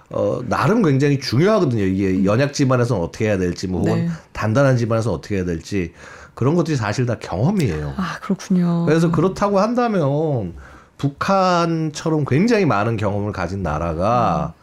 어 0.10 0.41
나름 0.47 0.82
굉장히 0.84 1.19
중요하거든요. 1.19 1.84
이게 1.84 2.25
연약 2.25 2.54
집안에서는 2.54 3.01
어떻게 3.01 3.25
해야 3.25 3.38
될지, 3.38 3.67
뭐 3.67 3.82
혹은 3.82 4.06
네. 4.06 4.12
단단한 4.34 4.78
집안에서 4.78 5.12
어떻게 5.12 5.38
해야 5.38 5.45
될지. 5.45 5.93
그런 6.36 6.54
것들이 6.56 6.75
사실 6.75 7.06
다 7.06 7.15
경험이에요. 7.19 7.93
아 7.95 8.19
그렇군요. 8.21 8.86
그래서 8.86 9.10
그렇다고 9.10 9.60
한다면 9.60 10.54
북한처럼 10.97 12.25
굉장히 12.25 12.65
많은 12.65 12.97
경험을 12.97 13.32
가진 13.32 13.63
나라가 13.63 14.54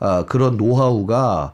아, 0.00 0.24
그런 0.26 0.56
노하우가 0.56 1.52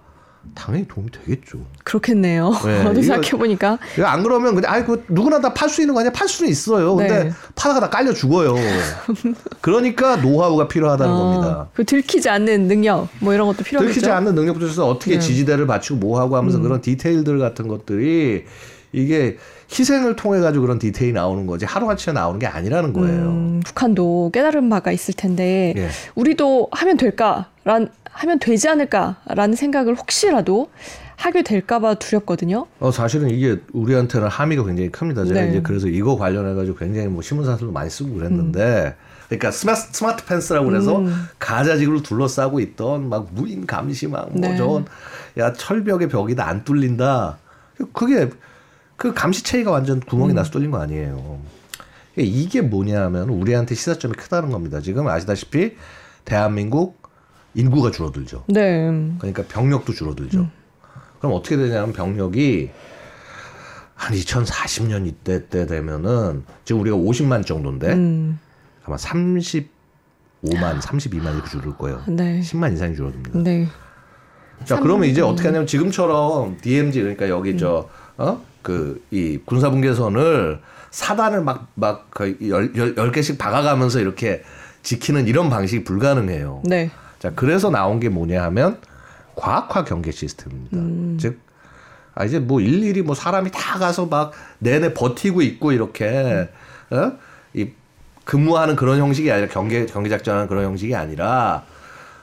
당연히 0.54 0.86
도움이 0.88 1.10
되겠죠. 1.10 1.58
그렇겠네요. 1.84 2.50
네, 2.64 2.82
저도 2.84 3.02
생각해 3.02 3.30
보니까 3.30 3.78
안 4.04 4.22
그러면 4.22 4.54
그냥 4.54 4.72
아이 4.72 4.84
그 4.84 5.04
누구나 5.08 5.40
다 5.40 5.52
팔 5.54 5.68
수 5.68 5.80
있는 5.82 5.94
거 5.94 6.00
아니야? 6.00 6.12
팔 6.12 6.28
수는 6.28 6.50
있어요. 6.50 6.96
근데 6.96 7.24
네. 7.24 7.32
파다가 7.54 7.80
다 7.80 7.90
깔려 7.90 8.12
죽어요. 8.12 8.54
그러니까 9.60 10.16
노하우가 10.16 10.68
필요하다는 10.68 11.14
겁니다. 11.14 11.68
그 11.74 11.84
들키지 11.84 12.28
않는 12.28 12.68
능력 12.68 13.08
뭐 13.20 13.34
이런 13.34 13.46
것도 13.46 13.62
필요하겠죠. 13.64 13.92
들키지 13.94 14.10
않는 14.10 14.34
능력부터 14.34 14.66
해서 14.66 14.88
어떻게 14.88 15.12
네. 15.14 15.18
지지대를 15.20 15.66
받치고 15.66 15.96
뭐 15.98 16.20
하고 16.20 16.36
하면서 16.36 16.58
그런 16.60 16.80
디테일들 16.80 17.38
같은 17.38 17.68
것들이 17.68 18.44
이게 18.92 19.36
희생을 19.72 20.16
통해 20.16 20.40
가지고 20.40 20.62
그런 20.62 20.78
디테일이 20.78 21.12
나오는 21.12 21.46
거지 21.46 21.64
하루아침에 21.64 22.12
나오는 22.12 22.38
게 22.38 22.46
아니라는 22.46 22.92
거예요. 22.92 23.22
음, 23.28 23.60
북한도 23.64 24.30
깨달은 24.34 24.68
바가 24.68 24.90
있을 24.92 25.14
텐데 25.14 25.74
예. 25.76 25.88
우리도 26.14 26.68
하면 26.72 26.96
될까란 26.96 27.88
하면 28.04 28.38
되지 28.40 28.68
않을까라는 28.68 29.54
생각을 29.54 29.94
혹시라도 29.94 30.70
하게 31.16 31.42
될까봐 31.42 31.94
두렵거든요. 31.94 32.66
어 32.80 32.90
사실은 32.90 33.30
이게 33.30 33.60
우리한테는 33.72 34.26
함의가 34.28 34.64
굉장히 34.64 34.90
큽니다. 34.90 35.24
제가 35.24 35.42
네. 35.42 35.50
이제 35.50 35.60
그래서 35.62 35.86
이거 35.86 36.16
관련해 36.16 36.54
가지고 36.54 36.76
굉장히 36.78 37.08
뭐 37.08 37.22
신문사들도 37.22 37.72
많이 37.72 37.90
쓰고 37.90 38.14
그랬는데 38.14 38.96
그러니까 39.28 39.50
스마트, 39.52 39.80
스마트 39.92 40.24
펜스라고 40.24 40.66
그래서 40.66 40.98
음. 40.98 41.28
가자지구를 41.38 42.02
둘러싸고 42.02 42.58
있던 42.60 43.08
막 43.08 43.28
무인 43.32 43.66
감시망 43.66 44.30
네. 44.34 44.48
뭐저야 44.58 45.52
철벽의 45.56 46.08
벽이 46.08 46.34
다 46.34 46.46
안 46.48 46.64
뚫린다. 46.64 47.38
그게 47.92 48.28
그 49.00 49.14
감시체계가 49.14 49.70
완전 49.70 49.98
구멍이 49.98 50.34
음. 50.34 50.36
나서 50.36 50.50
뚫린 50.50 50.70
거 50.70 50.78
아니에요. 50.78 51.40
이게 52.18 52.60
뭐냐면 52.60 53.30
우리한테 53.30 53.74
시사점이 53.74 54.12
크다는 54.12 54.50
겁니다. 54.50 54.82
지금 54.82 55.08
아시다시피 55.08 55.74
대한민국 56.26 57.00
인구가 57.54 57.90
줄어들죠. 57.90 58.44
네. 58.48 58.90
그러니까 59.16 59.44
병력도 59.48 59.94
줄어들죠. 59.94 60.40
음. 60.40 60.50
그럼 61.18 61.34
어떻게 61.34 61.56
되냐면 61.56 61.94
병력이 61.94 62.68
한 63.94 64.14
2040년 64.14 65.06
이때 65.06 65.48
때 65.48 65.64
되면은 65.64 66.44
지금 66.66 66.82
우리가 66.82 66.94
50만 66.98 67.46
정도인데 67.46 67.94
음, 67.94 68.38
아마 68.84 68.96
35만, 68.96 69.66
32만 70.42 71.32
이렇게 71.32 71.48
줄을 71.48 71.74
거예요. 71.78 72.02
네. 72.06 72.40
10만 72.40 72.74
이상이 72.74 72.94
줄어듭니다. 72.96 73.38
네. 73.38 73.66
자, 74.66 74.78
그러면 74.78 75.08
이제 75.08 75.22
어떻게 75.22 75.48
하냐면 75.48 75.66
지금처럼 75.66 76.58
DMZ 76.60 77.00
그러니까 77.00 77.30
여기 77.30 77.56
저 77.56 77.88
어? 78.18 78.49
그 78.62 79.00
이 79.10 79.38
군사 79.44 79.70
분계선을 79.70 80.60
사단을 80.90 81.42
막 81.42 81.68
막 81.74 82.10
거의 82.10 82.36
열, 82.48 82.74
열, 82.76 82.96
열 82.96 83.12
개씩 83.12 83.38
박아가면서 83.38 84.00
이렇게 84.00 84.42
지키는 84.82 85.26
이런 85.28 85.50
방식이 85.50 85.84
불가능해요. 85.84 86.62
네. 86.64 86.90
자, 87.18 87.32
그래서 87.34 87.70
나온 87.70 88.00
게 88.00 88.08
뭐냐 88.08 88.42
하면 88.44 88.78
과학화 89.36 89.84
경계 89.84 90.10
시스템입니다. 90.10 90.76
음. 90.78 91.18
즉, 91.20 91.38
아, 92.14 92.24
이제 92.24 92.38
뭐 92.38 92.60
일일이 92.60 93.02
뭐 93.02 93.14
사람이 93.14 93.50
다 93.52 93.78
가서 93.78 94.06
막 94.06 94.32
내내 94.58 94.94
버티고 94.94 95.42
있고 95.42 95.72
이렇게, 95.72 96.48
어? 96.90 97.12
이 97.54 97.70
근무하는 98.24 98.74
그런 98.76 98.98
형식이 98.98 99.30
아니라 99.30 99.48
경계, 99.48 99.86
경계 99.86 100.08
작전하는 100.08 100.48
그런 100.48 100.64
형식이 100.64 100.94
아니라 100.94 101.64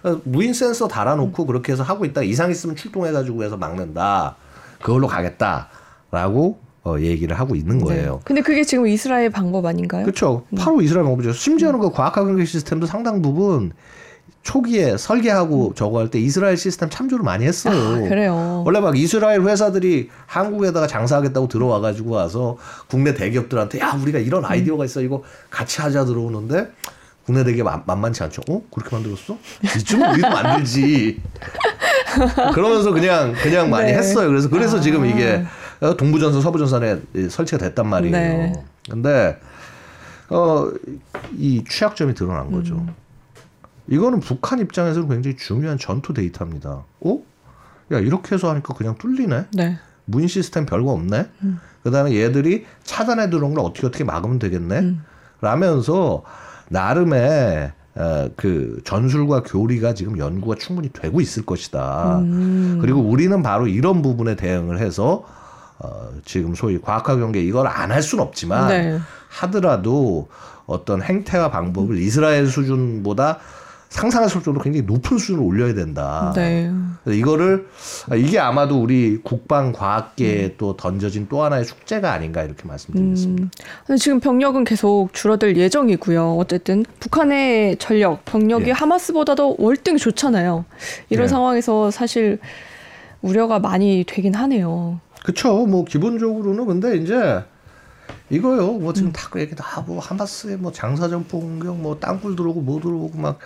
어, 0.04 0.20
무인 0.24 0.54
센서 0.54 0.88
달아놓고 0.88 1.46
그렇게 1.46 1.72
해서 1.74 1.84
하고 1.84 2.06
있다. 2.06 2.22
이상 2.24 2.50
있으면 2.52 2.76
출동해가지고 2.76 3.44
해서 3.44 3.58
막는다. 3.58 4.36
그걸로 4.82 5.08
가겠다 5.08 5.70
라고 6.12 6.60
어, 6.84 6.96
얘기를 7.00 7.38
하고 7.38 7.56
있는 7.56 7.82
거예요. 7.82 8.14
네. 8.14 8.20
근데 8.24 8.42
그게 8.42 8.64
지금 8.64 8.88
이스라엘 8.88 9.30
방법 9.30 9.66
아닌가요? 9.66 10.04
그렇죠. 10.04 10.44
바로 10.58 10.82
이스라엘 10.82 11.04
방법이죠. 11.06 11.34
심지어는 11.34 11.80
그 11.80 11.92
과학화 11.92 12.24
경계 12.24 12.46
시스템도 12.46 12.86
상당 12.86 13.22
부분 13.22 13.74
초기에 14.44 14.96
설계하고 14.96 15.74
저거 15.76 16.00
할 16.00 16.10
때 16.10 16.20
이스라엘 16.20 16.56
시스템 16.56 16.90
참조를 16.90 17.26
많이 17.26 17.46
했어요. 17.46 17.76
아, 18.06 18.08
그래요. 18.08 18.64
원래 18.66 18.80
막 18.80 18.98
이스라엘 18.98 19.42
회사들이 19.42 20.10
한국에다가 20.26 20.88
장사하겠다고 20.88 21.50
들어와 21.50 21.82
가지고 21.82 22.12
와서 22.12 22.56
국내 22.88 23.14
대기업들한테 23.14 23.82
야 23.82 24.00
우리가 24.02 24.20
이런 24.20 24.46
아이디어가 24.46 24.86
있어 24.86 25.02
이거 25.02 25.24
같이 25.50 25.82
하자 25.82 26.06
들어오는데 26.06 26.70
국내 27.26 27.44
대기업 27.44 27.66
만- 27.66 27.84
만만치 27.86 28.24
않죠. 28.24 28.42
어 28.48 28.62
그렇게 28.74 28.96
만들었어? 28.96 29.38
이쯤 29.76 30.02
우리도 30.02 30.30
만들지. 30.30 31.20
그러면서 32.54 32.92
그냥 32.94 33.34
그냥 33.42 33.70
많이 33.70 33.92
네. 33.92 33.98
했어요. 33.98 34.30
그래서 34.30 34.50
그래서 34.50 34.78
아. 34.78 34.80
지금 34.80 35.06
이게 35.06 35.44
어, 35.44 35.46
동부전선 35.80 36.42
서부전선에 36.42 37.02
설치가 37.30 37.58
됐단 37.58 37.88
말이에요. 37.88 38.12
네. 38.12 38.54
근데 38.90 39.40
어 40.30 40.70
이 41.36 41.64
취약점이 41.68 42.14
드러난 42.14 42.52
거죠. 42.52 42.76
음. 42.76 42.94
이거는 43.88 44.20
북한 44.20 44.60
입장에서는 44.60 45.08
굉장히 45.08 45.38
중요한 45.38 45.78
전투 45.78 46.14
데이터입니다. 46.14 46.84
어? 47.00 47.20
야 47.92 48.00
이렇게 48.00 48.36
해서 48.36 48.50
하니까 48.50 48.74
그냥 48.74 48.98
뚫리네. 48.98 49.46
네. 49.54 49.78
무인 50.06 50.28
시스템 50.28 50.66
별거 50.66 50.92
없네. 50.92 51.30
그다음에 51.84 52.16
얘들이 52.16 52.66
차단해 52.84 53.30
들어온 53.30 53.54
걸 53.54 53.64
어떻게 53.66 53.88
어떻게 53.88 54.04
막으면 54.04 54.40
되겠네. 54.40 54.96
라면서 55.42 56.24
나름의 56.70 57.72
어, 57.96 58.30
그 58.36 58.82
전술과 58.84 59.44
교리가 59.44 59.94
지금 59.94 60.18
연구가 60.18 60.56
충분히 60.56 60.90
되고 60.92 61.20
있을 61.20 61.46
것이다. 61.46 62.20
음. 62.20 62.78
그리고 62.82 63.02
우리는 63.02 63.42
바로 63.42 63.68
이런 63.68 64.02
부분에 64.02 64.36
대응을 64.36 64.80
해서 64.80 65.24
어, 65.80 66.10
지금 66.26 66.56
소위 66.56 66.80
과학화 66.82 67.18
경계 67.18 67.42
이걸 67.42 67.68
안 67.68 67.92
할 67.92 68.02
수는 68.02 68.24
없지만 68.24 68.68
네. 68.68 69.00
하더라도 69.30 70.28
어떤 70.66 71.02
행태와 71.02 71.50
방법을 71.52 71.98
이스라엘 71.98 72.48
수준보다 72.48 73.40
상상할 73.90 74.28
수 74.28 74.44
정도로 74.44 74.60
굉장히 74.62 74.86
높은 74.86 75.18
수준으로 75.18 75.46
올려야 75.46 75.74
된다. 75.74 76.34
네. 76.36 76.70
이거를 77.08 77.68
아, 78.10 78.16
이게 78.16 78.38
아마도 78.38 78.82
우리 78.82 79.22
국방 79.24 79.72
과학계에 79.72 80.56
또 80.58 80.76
던져진 80.76 81.28
또 81.30 81.42
하나의 81.42 81.64
숙제가 81.64 82.12
아닌가 82.12 82.44
이렇게 82.44 82.68
말씀드리겠습니다. 82.68 83.50
음, 83.90 83.96
지금 83.96 84.20
병력은 84.20 84.66
계속 84.66 85.14
줄어들 85.14 85.56
예정이고요. 85.56 86.36
어쨌든 86.36 86.84
북한의 87.00 87.78
전력, 87.78 88.26
병력이 88.26 88.68
예. 88.68 88.72
하마스보다도 88.74 89.56
월등히 89.58 90.00
좋잖아요. 90.00 90.66
이런 91.10 91.24
예. 91.24 91.28
상황에서 91.30 91.90
사실 91.90 92.40
우려가 93.22 93.60
많이 93.60 94.04
되긴 94.06 94.34
하네요. 94.36 95.00
그렇죠. 95.28 95.66
뭐 95.66 95.84
기본적으로는 95.84 96.66
근데 96.66 96.96
이제 96.96 97.44
이거요. 98.30 98.72
뭐 98.72 98.94
지금 98.94 99.12
다그 99.12 99.42
얘기 99.42 99.56
다 99.56 99.66
하고 99.68 100.00
하마스의 100.00 100.56
뭐 100.56 100.72
장사정포 100.72 101.42
공격, 101.42 101.78
뭐 101.78 102.00
땅굴 102.00 102.38
들어오고 102.38 102.62
뭐 102.62 102.80
들어오고 102.80 103.18
막 103.18 103.38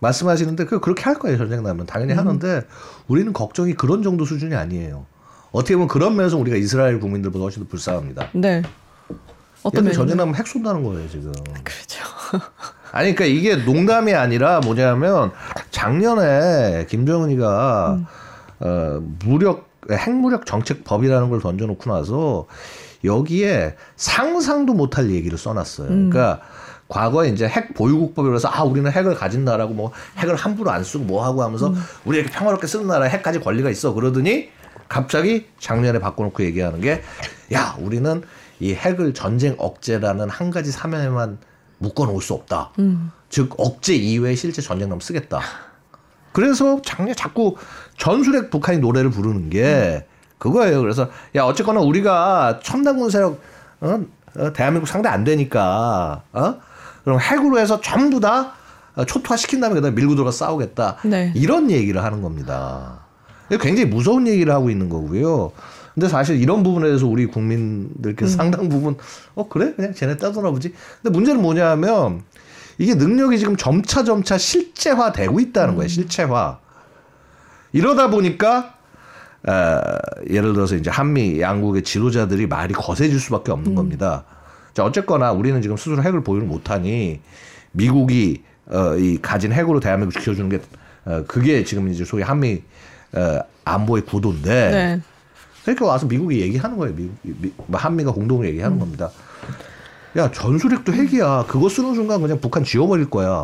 말씀하시는데 0.00 0.66
그 0.66 0.78
그렇게 0.80 1.04
할 1.04 1.14
거예요. 1.14 1.38
전쟁 1.38 1.62
나면 1.62 1.86
당연히 1.86 2.12
하는데 2.12 2.64
우리는 3.08 3.32
걱정이 3.32 3.72
그런 3.72 4.02
정도 4.02 4.26
수준이 4.26 4.54
아니에요. 4.54 5.06
어떻게 5.52 5.74
보면 5.74 5.88
그런 5.88 6.16
면에서 6.16 6.36
우리가 6.36 6.58
이스라엘 6.58 7.00
국민들보다 7.00 7.44
훨씬 7.44 7.62
더 7.62 7.68
불쌍합니다. 7.70 8.28
네. 8.34 8.60
어떤 9.62 9.90
전쟁? 9.90 10.18
나면 10.18 10.34
핵 10.34 10.46
쏜다는 10.46 10.84
거예요 10.84 11.08
지금. 11.08 11.32
그렇죠. 11.32 12.04
아니 12.92 13.14
그러니까 13.14 13.24
이게 13.24 13.56
농담이 13.56 14.12
아니라 14.12 14.60
뭐냐면 14.60 15.32
작년에 15.70 16.84
김정은이가 16.90 18.06
어 18.60 19.02
무력 19.24 19.71
핵무력 19.90 20.46
정책법이라는 20.46 21.30
걸 21.30 21.40
던져놓고 21.40 21.92
나서 21.92 22.46
여기에 23.04 23.76
상상도 23.96 24.74
못할 24.74 25.10
얘기를 25.10 25.36
써놨어요. 25.36 25.88
그러니까 25.88 26.40
과거에 26.88 27.30
이제 27.30 27.48
핵 27.48 27.74
보유국법이라서 27.74 28.48
아 28.52 28.62
우리는 28.64 28.90
핵을 28.90 29.14
가진 29.14 29.44
나라고 29.44 29.74
뭐 29.74 29.92
핵을 30.18 30.36
함부로 30.36 30.70
안 30.70 30.84
쓰고 30.84 31.04
뭐 31.04 31.24
하고 31.24 31.42
하면서 31.42 31.72
우리 32.04 32.18
이렇게 32.18 32.32
평화롭게 32.32 32.66
쓰는 32.66 32.86
나라에 32.86 33.08
핵까지 33.10 33.40
권리가 33.40 33.70
있어 33.70 33.94
그러더니 33.94 34.50
갑자기 34.88 35.46
작년에 35.58 35.98
바꿔놓고 36.00 36.44
얘기하는 36.44 36.80
게 36.80 37.02
야 37.52 37.76
우리는 37.80 38.22
이 38.60 38.74
핵을 38.74 39.14
전쟁 39.14 39.54
억제라는 39.58 40.30
한 40.30 40.50
가지 40.50 40.70
사면에만 40.72 41.38
묶어놓을 41.78 42.22
수 42.22 42.32
없다. 42.34 42.72
즉 43.28 43.54
억제 43.58 43.94
이외에 43.94 44.34
실제 44.34 44.62
전쟁 44.62 44.88
나면 44.88 45.00
쓰겠다. 45.00 45.40
그래서 46.32 46.80
작년 46.82 47.14
자꾸 47.14 47.56
전술핵 47.98 48.50
북한이 48.50 48.78
노래를 48.78 49.10
부르는 49.10 49.50
게 49.50 50.06
그거예요. 50.38 50.80
그래서 50.80 51.08
야 51.36 51.44
어쨌거나 51.44 51.80
우리가 51.80 52.60
첨단 52.62 52.98
군사력 52.98 53.40
어? 53.80 54.00
어, 54.36 54.52
대한민국 54.52 54.86
상대 54.86 55.08
안 55.08 55.24
되니까 55.24 56.22
어? 56.32 56.54
그럼 57.04 57.20
핵으로 57.20 57.58
해서 57.58 57.80
전부 57.80 58.20
다 58.20 58.54
어, 58.94 59.04
초토화 59.04 59.36
시킨 59.36 59.60
다음에 59.60 59.74
그다음에 59.74 59.94
밀고 59.94 60.14
들어가 60.14 60.30
싸우겠다. 60.30 60.98
네. 61.04 61.32
이런 61.34 61.70
얘기를 61.70 62.02
하는 62.02 62.22
겁니다. 62.22 63.00
굉장히 63.60 63.86
무서운 63.86 64.26
얘기를 64.26 64.52
하고 64.52 64.70
있는 64.70 64.88
거고요. 64.88 65.52
근데 65.94 66.08
사실 66.08 66.40
이런 66.40 66.62
부분에 66.62 66.86
대해서 66.86 67.06
우리 67.06 67.26
국민들께서 67.26 68.36
상당 68.36 68.68
부분 68.70 68.96
어 69.34 69.46
그래 69.48 69.74
그냥 69.74 69.92
쟤네 69.92 70.16
따돌아 70.16 70.50
보지. 70.50 70.72
근데 71.02 71.12
문제는 71.12 71.42
뭐냐하면 71.42 72.22
이게 72.82 72.96
능력이 72.96 73.38
지금 73.38 73.56
점차 73.56 74.02
점차 74.02 74.36
실제화되고 74.36 75.38
있다는 75.38 75.76
거예요. 75.76 75.86
실체화. 75.86 76.58
이러다 77.72 78.10
보니까 78.10 78.74
어, 79.46 79.80
예를 80.28 80.52
들어서 80.52 80.74
이제 80.74 80.90
한미 80.90 81.40
양국의 81.40 81.84
지도자들이 81.84 82.48
말이 82.48 82.74
거세질 82.74 83.20
수밖에 83.20 83.52
없는 83.52 83.76
겁니다. 83.76 84.24
자, 84.74 84.84
어쨌거나 84.84 85.30
우리는 85.30 85.62
지금 85.62 85.76
스스로 85.76 86.02
핵을 86.02 86.24
보유를 86.24 86.48
못하니 86.48 87.20
미국이 87.70 88.42
어, 88.66 88.96
이 88.96 89.16
가진 89.22 89.52
핵으로 89.52 89.78
대한민국 89.78 90.18
지켜주는 90.18 90.48
게 90.48 90.60
어, 91.04 91.22
그게 91.28 91.62
지금 91.62 91.88
이제 91.88 92.04
소위 92.04 92.24
한미 92.24 92.62
어, 93.12 93.38
안보의 93.64 94.06
구도인데 94.06 94.70
네. 94.70 95.00
그러니까 95.62 95.86
와서 95.86 96.06
미국이 96.06 96.40
얘기하는 96.40 96.76
거예요. 96.76 96.96
미국, 96.96 97.14
미, 97.22 97.52
뭐 97.68 97.78
한미가 97.78 98.10
공동으로 98.10 98.48
얘기하는 98.48 98.80
겁니다. 98.80 99.12
야 100.16 100.30
전술핵도 100.30 100.92
핵이야. 100.92 101.46
그거 101.48 101.68
쓰는 101.68 101.94
순간 101.94 102.20
그냥 102.20 102.40
북한 102.40 102.64
지워버릴 102.64 103.08
거야. 103.10 103.42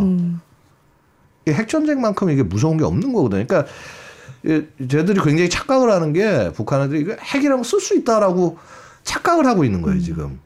이게 1.46 1.54
핵 1.56 1.68
전쟁만큼 1.68 2.30
이게 2.30 2.42
무서운 2.42 2.76
게 2.76 2.84
없는 2.84 3.12
거거든요. 3.12 3.44
그러니까 3.46 3.70
이- 4.44 4.64
쟤들이 4.86 5.20
굉장히 5.22 5.48
착각을 5.48 5.90
하는 5.90 6.12
게 6.12 6.52
북한 6.54 6.82
애들이 6.82 7.00
이거 7.00 7.16
핵이라고 7.20 7.64
쓸 7.64 7.80
수 7.80 7.96
있다라고 7.96 8.58
착각을 9.02 9.46
하고 9.46 9.64
있는 9.64 9.80
거예요 9.82 10.00
지금. 10.00 10.38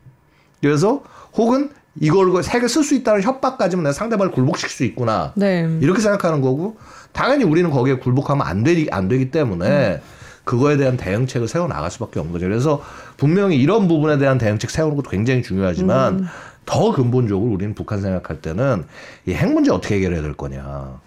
그래서 0.60 1.02
혹은 1.34 1.70
이걸 2.00 2.28
핵을 2.42 2.68
쓸 2.68 2.84
수 2.84 2.94
있다는 2.94 3.22
협박까지면 3.22 3.82
내가 3.82 3.92
상대방을 3.92 4.32
굴복시킬 4.32 4.70
수 4.70 4.84
있구나. 4.84 5.32
네. 5.34 5.68
이렇게 5.80 6.00
생각하는 6.00 6.40
거고 6.40 6.76
당연히 7.12 7.44
우리는 7.44 7.68
거기에 7.70 7.98
굴복하면 7.98 8.46
안 8.46 8.62
되기 8.62 8.88
안 8.90 9.08
되기 9.08 9.30
때문에 9.30 10.00
그거에 10.44 10.76
대한 10.76 10.96
대응책을 10.96 11.46
세워 11.48 11.68
나갈 11.68 11.90
수밖에 11.90 12.18
없는 12.20 12.32
거죠. 12.32 12.46
그래서 12.46 12.82
분명히 13.16 13.56
이런 13.56 13.86
부분에 13.88 14.18
대한 14.18 14.38
대응책 14.38 14.70
세우는 14.70 14.96
것도 14.96 15.10
굉장히 15.10 15.42
중요하지만 15.42 16.26
더 16.66 16.92
근본적으로 16.92 17.50
우리는 17.52 17.74
북한 17.74 18.00
생각할 18.00 18.40
때는 18.40 18.84
이 19.26 19.32
핵 19.34 19.52
문제 19.52 19.70
어떻게 19.70 19.96
해결해야 19.96 20.22
될 20.22 20.34
거냐. 20.34 21.00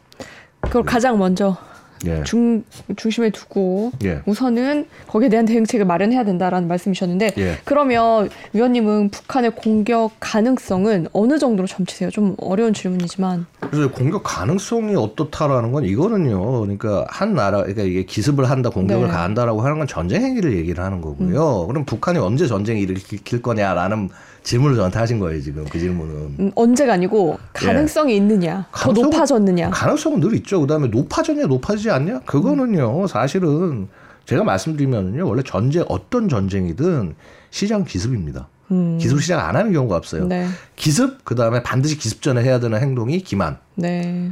그걸 0.61 0.83
가장 0.83 1.17
먼저 1.19 1.57
예. 2.05 2.23
중 2.23 2.63
중심에 2.95 3.29
두고 3.29 3.91
예. 4.03 4.21
우선은 4.25 4.85
거기에 5.07 5.29
대한 5.29 5.45
대응책을 5.45 5.85
마련해야 5.85 6.23
된다라는 6.23 6.67
말씀이셨는데 6.67 7.33
예. 7.37 7.57
그러면 7.63 8.29
위원님은 8.53 9.09
북한의 9.09 9.51
공격 9.51 10.11
가능성은 10.19 11.07
어느 11.13 11.39
정도로 11.39 11.67
점치세요? 11.67 12.09
좀 12.09 12.35
어려운 12.39 12.73
질문이지만 12.73 13.45
그래서 13.59 13.91
공격 13.91 14.23
가능성이 14.23 14.95
어떻다라는 14.95 15.71
건 15.71 15.85
이거는요. 15.85 16.61
그러니까 16.61 17.05
한 17.09 17.33
나라 17.33 17.59
그러니까 17.59 17.83
이게 17.83 18.03
기습을 18.03 18.49
한다, 18.49 18.69
공격을 18.69 19.07
네. 19.07 19.13
가한다라고 19.13 19.61
하는 19.61 19.77
건 19.77 19.87
전쟁 19.87 20.21
행위를 20.21 20.55
얘기를 20.57 20.83
하는 20.83 21.01
거고요. 21.01 21.67
그럼 21.67 21.85
북한이 21.85 22.19
언제 22.19 22.47
전쟁 22.47 22.77
일으킬 22.77 23.41
거냐라는 23.41 24.09
질문을 24.45 24.75
저한테 24.75 24.99
하신 24.99 25.19
거예요, 25.19 25.41
지금. 25.41 25.65
그 25.65 25.79
질문은. 25.79 26.13
음, 26.39 26.51
언제가 26.55 26.93
아니고 26.93 27.39
가능성이 27.51 28.15
있느냐, 28.17 28.67
더 28.71 28.91
예. 28.91 28.93
가능성은- 28.93 29.01
높아졌느냐. 29.11 29.69
가능성은 29.71 30.19
늘 30.21 30.35
있죠. 30.35 30.61
그다음에 30.61 30.87
높아졌냐, 30.87 31.47
높아지지 31.47 31.89
않냐? 31.89 32.19
그거는요. 32.21 33.07
사실은 33.07 33.87
제가 34.27 34.43
말씀드리면요. 34.43 35.27
원래 35.27 35.41
전쟁 35.43 35.83
어떤 35.89 36.29
전쟁이든 36.29 37.15
시장 37.49 37.83
기습입니다. 37.85 38.47
음, 38.71 38.99
기습 39.01 39.19
시작 39.21 39.39
안 39.47 39.55
하는 39.55 39.73
경우가 39.73 39.95
없어요. 39.95 40.25
네, 40.27 40.47
기습 40.75 41.25
그다음에 41.25 41.63
반드시 41.63 41.97
기습 41.97 42.21
전에 42.21 42.43
해야 42.43 42.59
되는 42.59 42.79
행동이 42.79 43.21
기만. 43.21 43.57
네, 43.73 44.31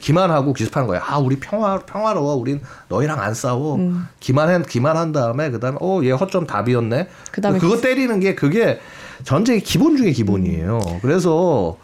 기만하고 0.00 0.52
기습하는 0.52 0.88
거예요. 0.88 1.00
아, 1.06 1.18
우리 1.18 1.38
평화 1.38 1.78
평화로워. 1.78 2.34
우린 2.34 2.60
너희랑 2.88 3.20
안 3.20 3.34
싸워. 3.34 3.76
음. 3.76 4.06
기만한 4.18 4.64
기만한 4.64 5.12
다음에 5.12 5.50
그다음에 5.52 5.78
어, 5.80 6.00
얘 6.02 6.10
허점 6.10 6.46
답이었네. 6.48 7.06
그다음에 7.30 7.58
그거 7.60 7.80
때리는 7.80 8.18
게 8.18 8.34
그게 8.34 8.80
전쟁의 9.22 9.60
기본 9.62 9.96
중의 9.96 10.12
기본이에요. 10.12 10.80
그래서 11.02 11.76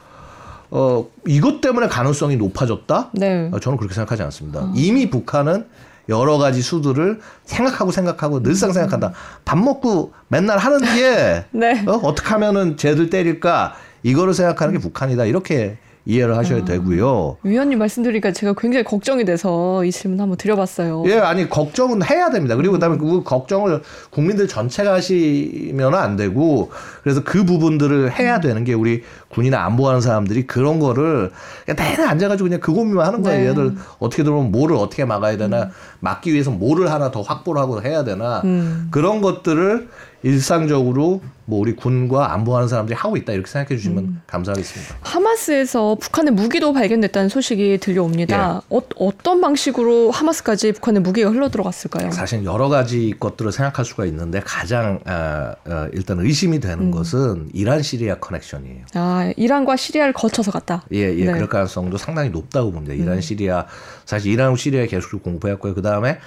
어, 0.70 1.06
이것 1.26 1.60
때문에 1.60 1.88
가능성이 1.88 2.36
높아졌다? 2.36 3.10
네, 3.14 3.50
어, 3.52 3.58
저는 3.58 3.76
그렇게 3.78 3.94
생각하지 3.94 4.22
않습니다. 4.22 4.70
이미 4.74 5.10
북한은 5.10 5.66
여러 6.08 6.38
가지 6.38 6.60
수들을 6.62 7.20
생각하고 7.44 7.92
생각하고 7.92 8.42
늘상 8.42 8.72
생각한다. 8.72 9.12
밥 9.44 9.58
먹고 9.58 10.12
맨날 10.28 10.58
하는 10.58 10.80
게 10.80 11.44
네. 11.52 11.84
어, 11.86 11.92
어떻게 12.02 12.28
하면은 12.30 12.76
쟤들 12.76 13.10
때릴까? 13.10 13.74
이거를 14.02 14.34
생각하는 14.34 14.74
게 14.74 14.80
북한이다. 14.80 15.26
이렇게 15.26 15.78
이해를 16.06 16.36
하셔야 16.36 16.64
되고요. 16.64 17.36
위원님 17.42 17.78
말씀드리니까 17.78 18.32
제가 18.32 18.54
굉장히 18.56 18.84
걱정이 18.84 19.24
돼서 19.24 19.84
이 19.84 19.92
질문 19.92 20.20
한번 20.20 20.36
드려봤어요. 20.36 21.04
예, 21.06 21.18
아니 21.18 21.48
걱정은 21.48 22.02
해야 22.02 22.30
됩니다. 22.30 22.56
그리고 22.56 22.72
그다음에 22.72 22.96
그 22.96 23.22
걱정을 23.22 23.82
국민들 24.10 24.48
전체가 24.48 24.94
하시면 24.94 25.94
안 25.94 26.16
되고 26.16 26.70
그래서 27.02 27.22
그 27.22 27.44
부분들을 27.44 28.18
해야 28.18 28.40
되는 28.40 28.64
게 28.64 28.72
우리 28.72 29.02
군이나 29.28 29.64
안보하는 29.64 30.00
사람들이 30.00 30.46
그런 30.46 30.80
거를 30.80 31.30
내내 31.66 32.02
앉아가지고 32.02 32.48
그냥 32.48 32.60
그 32.60 32.72
고민만 32.72 33.06
하는 33.06 33.22
거예요. 33.22 33.40
네. 33.40 33.48
얘들 33.50 33.76
어떻게 33.98 34.22
들어오면 34.22 34.50
뭐를 34.50 34.76
어떻게 34.76 35.04
막아야 35.04 35.36
되나 35.36 35.70
막기 36.00 36.32
위해서 36.32 36.50
뭐를 36.50 36.90
하나 36.90 37.10
더 37.10 37.20
확보를 37.20 37.60
하고 37.60 37.82
해야 37.82 38.04
되나 38.04 38.40
음. 38.44 38.88
그런 38.90 39.20
것들을 39.20 39.88
일상적으로 40.22 41.22
뭐 41.46 41.58
우리 41.58 41.74
군과 41.74 42.32
안보하는 42.34 42.68
사람들이 42.68 42.94
하고 42.94 43.16
있다 43.16 43.32
이렇게 43.32 43.50
생각해 43.50 43.76
주시면 43.76 44.04
음. 44.04 44.22
감사하겠습니다. 44.26 44.96
하마스에서 45.00 45.96
북한의 46.00 46.32
무기도 46.32 46.72
발견됐다는 46.72 47.28
소식이 47.28 47.78
들려옵니다. 47.78 48.62
예. 48.70 48.76
어, 48.76 48.82
어떤 48.96 49.40
방식으로 49.40 50.10
하마스까지 50.10 50.72
북한의 50.72 51.02
무기가 51.02 51.30
흘러 51.30 51.48
들어갔을까요? 51.48 52.12
사실 52.12 52.44
여러 52.44 52.68
가지 52.68 53.14
것들을 53.18 53.50
생각할 53.50 53.84
수가 53.84 54.04
있는데 54.06 54.40
가장 54.44 55.00
아, 55.06 55.54
어, 55.66 55.88
일단 55.92 56.20
의심이 56.20 56.60
되는 56.60 56.86
음. 56.86 56.90
것은 56.90 57.48
이란 57.52 57.82
시리아 57.82 58.16
커넥션이에요. 58.16 58.84
아, 58.94 59.32
이란과 59.36 59.76
시리아를 59.76 60.12
거쳐서 60.12 60.52
갔다. 60.52 60.84
예, 60.92 60.98
예, 60.98 61.24
네. 61.24 61.28
음. 61.28 61.34
그럴 61.34 61.48
가능성도 61.48 61.96
상당히 61.96 62.30
높다고 62.30 62.70
봅니다. 62.70 62.94
이란 62.94 63.20
시리아 63.20 63.66
사실 64.04 64.32
이란하고 64.32 64.56
시리아에 64.56 64.86
계속 64.86 65.22
공급했고요. 65.22 65.74
그 65.74 65.82
다음에 65.82 66.18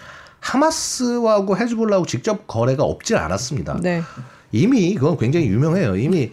하마스하고 0.43 1.57
헤즈볼라하고 1.57 2.05
직접 2.05 2.45
거래가 2.47 2.83
없질 2.83 3.15
않았습니다. 3.17 3.79
네. 3.81 4.01
이미 4.51 4.93
그건 4.95 5.17
굉장히 5.17 5.47
유명해요. 5.47 5.95
이미 5.95 6.31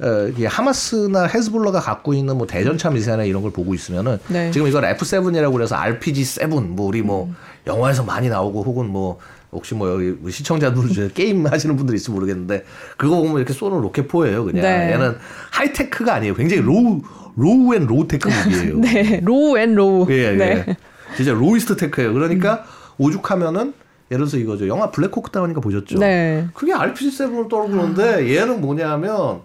어, 0.00 0.30
하마스나 0.46 1.26
헤즈볼라가 1.26 1.78
갖고 1.80 2.14
있는 2.14 2.38
뭐 2.38 2.46
대전차 2.46 2.88
미사일이나 2.90 3.24
이런 3.24 3.42
걸 3.42 3.52
보고 3.52 3.74
있으면은 3.74 4.18
네. 4.28 4.50
지금 4.50 4.66
이걸 4.66 4.82
F7이라고 4.96 5.52
그래서 5.52 5.76
RPG7 5.76 6.48
뭐 6.48 6.86
우리 6.86 7.02
뭐 7.02 7.26
음. 7.26 7.36
영화에서 7.66 8.02
많이 8.02 8.30
나오고 8.30 8.62
혹은 8.62 8.86
뭐 8.88 9.18
혹시 9.52 9.74
뭐 9.74 9.92
여기 9.92 10.16
뭐 10.18 10.30
시청자들 10.30 10.88
중에 10.88 11.10
게임 11.14 11.46
하시는 11.46 11.76
분들 11.76 11.94
있으면 11.94 12.14
모르겠는데 12.14 12.64
그거 12.96 13.16
보면 13.16 13.36
이렇게 13.36 13.52
쏘는 13.52 13.82
로켓포예요. 13.82 14.44
그냥 14.44 14.62
네. 14.62 14.92
얘는 14.92 15.18
하이테크가 15.50 16.14
아니에요. 16.14 16.34
굉장히 16.34 16.62
low 16.62 17.02
low 17.36 17.74
and 17.74 17.86
low 17.86 18.08
tech 18.08 18.28
무기예요. 18.28 18.78
네. 18.80 19.20
low 19.22 19.58
and 19.58 19.74
low. 19.74 20.06
예, 20.10 20.32
네. 20.32 20.64
예. 20.66 20.76
진짜 21.14 21.32
lowest 21.32 21.76
tech예요. 21.76 22.14
그러니까 22.14 22.64
오죽하면은 23.00 23.72
예를 24.10 24.26
들어서 24.26 24.36
이거죠. 24.36 24.68
영화 24.68 24.90
블랙호크 24.90 25.30
다운이니까 25.30 25.60
보셨죠? 25.60 25.98
네. 25.98 26.46
그게 26.54 26.72
RPG7으로 26.72 27.48
떨어지는데 27.48 28.36
얘는 28.36 28.60
뭐냐면 28.60 29.40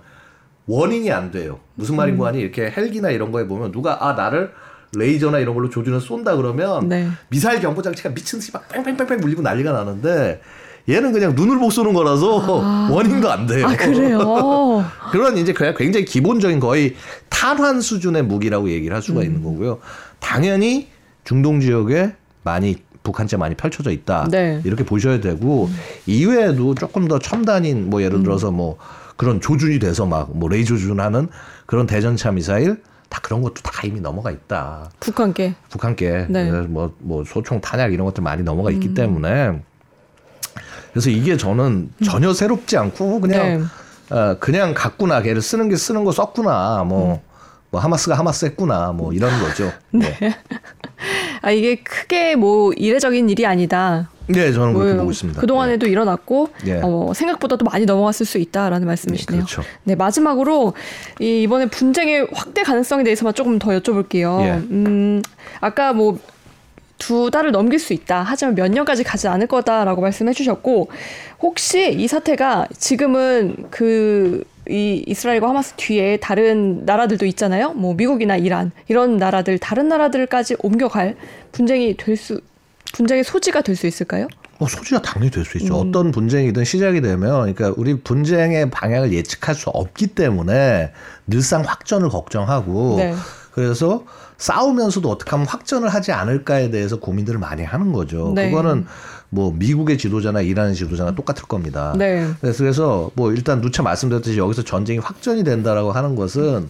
warning이 0.68 1.12
안 1.12 1.32
돼요. 1.32 1.60
무슨 1.76 1.96
말인고 1.96 2.24
음. 2.24 2.28
하니 2.28 2.40
이렇게 2.40 2.72
헬기나 2.76 3.12
이런 3.12 3.32
거에 3.32 3.48
보면 3.48 3.72
누가 3.72 4.08
아 4.08 4.14
나를 4.14 4.52
레이저나 4.98 5.40
이런 5.40 5.56
걸로 5.56 5.70
조준을 5.70 6.02
쏜다 6.02 6.36
그러면 6.36 6.90
네. 6.90 7.08
미사일 7.30 7.60
경보 7.62 7.82
장치가 7.82 8.10
미친 8.10 8.40
듯이 8.40 8.52
막 8.52 8.68
뺑뺑뺑뺑 8.70 9.20
울리고 9.20 9.42
난리가 9.42 9.72
나는데 9.72 10.42
얘는 10.88 11.14
그냥 11.14 11.36
눈으로 11.36 11.58
보고 11.58 11.70
쏘는 11.70 11.94
거라서 11.94 12.90
warning도 12.92 13.32
안 13.32 13.46
돼요. 13.46 13.68
아, 13.68 13.76
그래요? 13.76 14.86
그런 15.12 15.38
이제 15.38 15.54
그냥 15.54 15.76
굉장히 15.78 16.06
기본적인 16.06 16.60
거의 16.60 16.96
탄환 17.30 17.82
수준의 17.82 18.24
무기라고 18.24 18.70
얘기를 18.70 18.96
할 18.96 19.02
수가 19.02 19.22
음. 19.22 19.26
있는 19.26 19.44
거고요. 19.44 19.80
당연히 20.20 20.88
중동 21.24 21.60
지역에 21.60 22.14
많이 22.44 22.78
북한제 23.06 23.38
많이 23.38 23.56
펼쳐져 23.56 23.92
있다. 23.92 24.28
네. 24.30 24.60
이렇게 24.66 24.84
보셔야 24.84 25.22
되고 25.22 25.70
이외에도 26.06 26.76
조금 26.76 27.08
더 27.08 27.20
첨단인 27.20 27.90
뭐 27.90 28.02
음. 28.02 28.04
예를 28.04 28.24
들어서 28.24 28.52
뭐 28.52 28.78
그런 29.16 29.40
조준이 29.40 29.80
돼서 29.80 30.06
막 30.06 30.30
뭐 30.34 30.50
레이저 30.50 30.76
조준하는 30.76 31.30
그런 31.66 31.88
대전차 31.88 32.32
미사일 32.32 32.82
다 33.08 33.20
그런 33.24 33.42
것도 33.42 33.62
다 33.62 33.72
이미 33.86 34.02
넘어가 34.02 34.32
있다. 34.32 34.90
북한께. 35.00 35.56
북한께 35.70 36.26
네. 36.30 36.52
뭐, 36.52 36.94
뭐 36.98 37.24
소총 37.24 37.62
탄약 37.62 37.94
이런 37.94 38.06
것들 38.06 38.24
많이 38.24 38.44
넘어가 38.44 38.72
있기 38.72 38.94
때문에 38.94 39.62
그래서 40.92 41.10
이게 41.10 41.38
저는 41.38 41.92
전혀 42.04 42.34
새롭지 42.34 42.78
않고 42.78 43.22
그냥 43.22 43.70
네. 44.10 44.16
어, 44.16 44.38
그냥 44.40 44.74
갔구나 44.74 45.22
걔를 45.22 45.42
쓰는 45.42 45.70
게 45.70 45.76
쓰는 45.76 46.04
거 46.04 46.12
썼구나 46.12 46.84
뭐, 46.86 47.22
뭐 47.70 47.80
하마스가 47.82 48.18
하마스 48.18 48.46
했구나 48.46 48.92
뭐 48.92 49.14
이런 49.14 49.40
거죠. 49.40 49.72
네. 49.92 50.36
아, 51.46 51.52
이게 51.52 51.76
크게 51.76 52.36
뭐 52.36 52.74
이례적인 52.74 53.30
일이 53.30 53.46
아니다. 53.46 54.10
네, 54.28 54.52
저는 54.52 54.74
그렇게 54.74 54.94
뭐 54.94 55.02
보고 55.02 55.12
있습니다. 55.12 55.40
그동안에도 55.40 55.86
일어났고 55.86 56.50
예. 56.66 56.80
어, 56.84 57.12
생각보다도 57.14 57.64
많이 57.66 57.86
넘어갔을 57.86 58.26
수 58.26 58.40
있다라는 58.40 58.88
말씀이시네요. 58.88 59.42
네, 59.42 59.46
그렇죠. 59.46 59.62
네, 59.84 59.96
마지막으로 59.96 60.74
이 61.20 61.44
이번에 61.44 61.68
분쟁의 61.68 62.30
확대 62.34 62.64
가능성에 62.64 63.04
대해서만 63.04 63.36
조금 63.36 63.60
더 63.60 63.70
여쭤볼게요. 63.72 64.42
예. 64.42 64.52
음, 64.72 65.22
아까 65.62 65.94
뭐 65.94 66.18
두 66.98 67.30
달을 67.30 67.52
넘길 67.52 67.80
수 67.80 67.94
있다. 67.94 68.24
하지만 68.26 68.56
몇 68.56 68.72
년까지 68.72 69.04
가지 69.04 69.28
않을 69.28 69.48
거다라고 69.48 70.02
말씀해 70.02 70.34
주셨고 70.34 70.90
혹시 71.42 71.92
이 71.94 72.08
사태가 72.08 72.68
지금은 72.78 73.66
그 73.70 74.44
이 74.70 75.04
이스라엘과 75.08 75.50
하마스 75.50 75.74
뒤에 75.78 76.18
다른 76.18 76.86
나라들도 76.86 77.26
있잖아요. 77.28 77.74
뭐 77.74 77.94
미국이나 77.94 78.36
이란 78.38 78.72
이런 78.88 79.18
나라들 79.18 79.58
다른 79.60 79.88
나라들까지 79.88 80.56
옮겨갈 80.60 81.16
분쟁이 81.52 81.96
될 81.98 82.18
수 82.18 82.42
분쟁의 82.94 83.24
소지가 83.26 83.62
될 83.62 83.76
수 83.76 83.88
있을까요? 83.88 84.28
뭐 84.58 84.70
소지가 84.70 85.02
당연히 85.02 85.30
될 85.30 85.44
수 85.44 85.58
있죠. 85.58 85.82
음. 85.82 85.90
어떤 85.90 86.12
분쟁이든 86.12 86.64
시작이 86.64 87.02
되면, 87.02 87.54
그러니까 87.54 87.74
우리 87.76 88.00
분쟁의 88.00 88.70
방향을 88.70 89.12
예측할 89.12 89.54
수 89.54 89.70
없기 89.70 90.08
때문에 90.08 90.94
늘상 91.28 91.62
확전을 91.64 92.08
걱정하고, 92.08 92.96
네. 92.98 93.14
그래서 93.52 94.06
싸우면서도 94.38 95.10
어떻게 95.10 95.32
하면 95.32 95.46
확전을 95.46 95.90
하지 95.90 96.14
않을까에 96.14 96.70
대해서 96.70 97.00
고민들을 97.00 97.38
많이 97.38 97.64
하는 97.64 97.92
거죠. 97.92 98.32
네. 98.34 98.50
그거는 98.50 98.86
뭐 99.36 99.54
미국의 99.54 99.98
지도자나 99.98 100.40
이란의 100.40 100.76
지도자나 100.76 101.14
똑같을 101.14 101.44
겁니다. 101.44 101.94
네. 101.98 102.26
그래서, 102.40 103.12
뭐 103.16 103.34
일단 103.34 103.60
누차 103.60 103.84
말씀드렸듯이 103.84 104.38
여기서 104.38 104.64
전쟁이 104.64 105.00
확전이 105.00 105.44
된다라고 105.44 105.92
하는 105.92 106.16
것은 106.16 106.70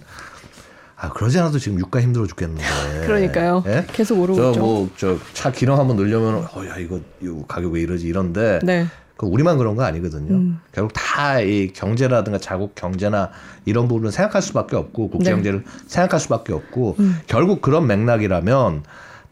아 0.98 1.10
그러지 1.10 1.38
않아도 1.40 1.60
지금 1.60 1.78
유가 1.80 2.02
힘들어 2.02 2.26
죽겠는데. 2.26 2.64
그러니까요. 3.06 3.64
예? 3.68 3.86
계속 3.94 4.20
오르고 4.20 4.40
있죠. 4.40 4.54
저뭐저 4.54 5.20
차 5.34 5.52
기능 5.52 5.78
한번 5.78 5.98
늘려면 5.98 6.48
어야 6.56 6.78
이거 6.78 7.00
이거 7.22 7.46
가격 7.48 7.74
왜 7.74 7.82
이러지 7.82 8.08
이런데 8.08 8.60
네. 8.64 8.88
그 9.16 9.28
우리만 9.28 9.58
그런 9.60 9.76
거 9.76 9.84
아니거든요. 9.84 10.34
음. 10.34 10.60
결국 10.72 10.92
다 10.94 11.40
이 11.42 11.72
경제라든가 11.72 12.40
자국 12.40 12.74
경제나 12.74 13.30
이런 13.66 13.88
부분을 13.88 14.12
생각할 14.12 14.42
수밖에 14.42 14.76
없고 14.76 15.10
국제 15.12 15.30
네. 15.30 15.34
음. 15.34 15.38
경제를 15.38 15.64
생각할 15.86 16.20
수밖에 16.20 16.52
없고 16.54 16.98
결국 17.28 17.62
그런 17.62 17.86
맥락이라면 17.86 18.84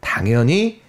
당연히 0.01 0.81
어, 0.81 0.82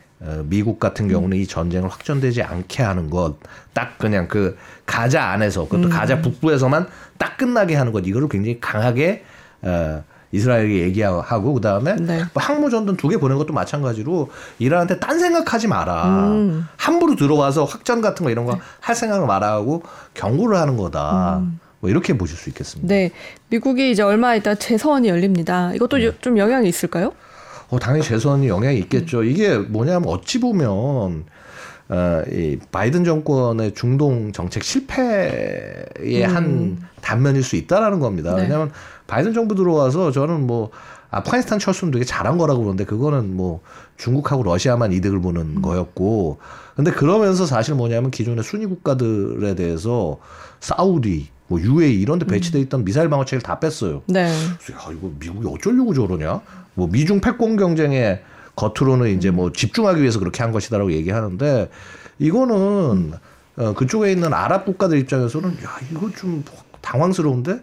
미국 0.44 0.78
같은 0.80 1.08
경우는 1.08 1.36
이 1.36 1.46
전쟁을 1.46 1.88
확전되지 1.90 2.42
않게 2.42 2.82
하는 2.82 3.10
것, 3.10 3.36
딱 3.72 3.98
그냥 3.98 4.26
그 4.28 4.56
가자 4.86 5.24
안에서 5.30 5.64
음. 5.64 5.68
그것도 5.68 5.88
가자 5.90 6.20
북부에서만 6.22 6.86
딱 7.18 7.36
끝나게 7.36 7.74
하는 7.74 7.92
것, 7.92 8.06
이거를 8.06 8.28
굉장히 8.28 8.58
강하게 8.60 9.24
어, 9.62 10.02
이스라엘에게 10.32 10.80
얘기하고 10.80 11.54
그 11.54 11.60
다음에 11.60 11.94
네. 11.96 12.24
뭐 12.32 12.42
항모 12.42 12.68
전단 12.70 12.96
두 12.96 13.08
개 13.08 13.16
보낸 13.18 13.38
것도 13.38 13.52
마찬가지로 13.52 14.30
이란한테 14.58 14.98
딴 14.98 15.18
생각하지 15.20 15.68
마라. 15.68 16.04
음. 16.28 16.66
함부로 16.76 17.14
들어와서 17.16 17.64
확전 17.64 18.00
같은 18.00 18.24
거 18.24 18.30
이런 18.30 18.44
거할 18.44 18.96
생각을 18.96 19.26
말하고 19.26 19.82
경고를 20.14 20.58
하는 20.58 20.76
거다. 20.76 21.40
뭐 21.80 21.90
이렇게 21.90 22.16
보실 22.18 22.36
수 22.36 22.48
있겠습니다. 22.48 22.86
음. 22.86 22.88
네. 22.88 23.10
미국이 23.50 23.90
이제 23.92 24.02
얼마 24.02 24.34
있다 24.34 24.54
재선이 24.56 25.06
열립니다. 25.08 25.72
이것도 25.74 25.98
네. 25.98 26.06
요- 26.06 26.12
좀 26.20 26.36
영향이 26.38 26.68
있을까요? 26.68 27.12
어, 27.74 27.78
당연히 27.78 28.04
재선이 28.04 28.48
영향이 28.48 28.78
있겠죠. 28.78 29.24
이게 29.24 29.58
뭐냐면 29.58 30.08
어찌 30.08 30.38
보면 30.38 31.24
어, 31.88 32.22
이 32.30 32.58
바이든 32.70 33.04
정권의 33.04 33.74
중동 33.74 34.32
정책 34.32 34.62
실패의 34.62 36.22
한 36.24 36.78
단면일 37.00 37.42
수 37.42 37.56
있다라는 37.56 37.98
겁니다. 37.98 38.32
음. 38.32 38.36
네. 38.36 38.42
왜냐하면 38.42 38.70
바이든 39.06 39.34
정부 39.34 39.54
들어와서 39.54 40.12
저는 40.12 40.46
뭐 40.46 40.70
아프가니스탄 41.10 41.58
철수는 41.58 41.92
되게 41.92 42.04
잘한 42.04 42.38
거라고 42.38 42.62
보는데 42.62 42.84
그거는 42.84 43.36
뭐 43.36 43.60
중국하고 43.96 44.42
러시아만 44.42 44.92
이득을 44.92 45.20
보는 45.20 45.40
음. 45.56 45.62
거였고 45.62 46.38
근데 46.74 46.90
그러면서 46.90 47.46
사실 47.46 47.74
뭐냐면 47.74 48.10
기존의 48.10 48.42
순위 48.42 48.66
국가들에 48.66 49.54
대해서 49.54 50.18
사우디 50.60 51.28
뭐 51.46 51.60
UAE 51.60 52.00
이런 52.00 52.18
데 52.18 52.26
배치돼 52.26 52.60
있던 52.60 52.84
미사일 52.84 53.08
방어체를 53.08 53.42
다 53.42 53.58
뺐어요. 53.60 54.02
네. 54.06 54.32
그래서 54.58 54.72
야, 54.72 54.96
이거 54.96 55.12
미국이 55.18 55.46
어쩌려고 55.46 55.92
저러냐? 55.92 56.40
뭐 56.74 56.88
미중 56.88 57.20
패권 57.20 57.56
경쟁에 57.56 58.20
겉으로는 58.56 59.16
이제 59.16 59.30
뭐 59.30 59.52
집중하기 59.52 60.00
위해서 60.00 60.18
그렇게 60.18 60.42
한 60.42 60.52
것이다라고 60.52 60.92
얘기하는데 60.92 61.70
이거는 62.18 63.12
어, 63.56 63.74
그쪽에 63.74 64.10
있는 64.10 64.32
아랍 64.32 64.64
국가들 64.64 64.98
입장에서는 64.98 65.50
야 65.64 65.76
이거 65.90 66.10
좀 66.10 66.44
당황스러운데. 66.80 67.60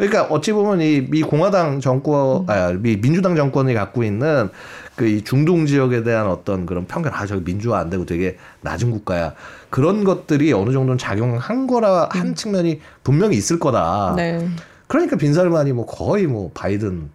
그러니까 0.00 0.34
어찌 0.34 0.52
보면 0.52 0.80
이 0.80 1.06
미 1.10 1.22
공화당 1.22 1.80
정권, 1.80 2.44
아, 2.48 2.72
미 2.72 3.00
민주당 3.00 3.36
정권이 3.36 3.74
갖고 3.74 4.02
있는 4.02 4.48
그 4.96 5.06
이 5.06 5.22
중동 5.22 5.64
지역에 5.66 6.02
대한 6.02 6.26
어떤 6.26 6.66
그런 6.66 6.86
편견, 6.86 7.12
아 7.14 7.24
저기 7.26 7.42
민주화 7.42 7.78
안 7.78 7.88
되고 7.88 8.04
되게 8.04 8.36
낮은 8.60 8.90
국가야 8.90 9.34
그런 9.70 10.04
것들이 10.04 10.52
어느 10.52 10.72
정도는 10.72 10.98
작용한 10.98 11.66
거라 11.66 12.08
한 12.10 12.34
측면이 12.34 12.80
분명히 13.02 13.36
있을 13.36 13.58
거다. 13.58 14.12
네. 14.16 14.46
그러니까 14.88 15.16
빈살만이 15.16 15.72
뭐 15.72 15.86
거의 15.86 16.26
뭐 16.26 16.50
바이든 16.52 17.10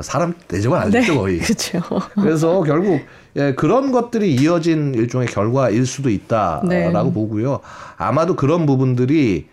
사람 0.00 0.34
내정은 0.48 0.78
아니죠 0.78 1.14
거의. 1.14 1.38
그렇죠. 1.44 1.82
그래서 2.14 2.62
결국 2.62 3.00
예, 3.36 3.54
그런 3.54 3.92
것들이 3.92 4.34
이어진 4.34 4.94
일종의 4.94 5.28
결과일 5.28 5.84
수도 5.86 6.08
있다라고 6.08 6.68
네. 6.68 6.90
보고요. 6.90 7.60
아마도 7.96 8.34
그런 8.34 8.64
부분들이 8.66 9.46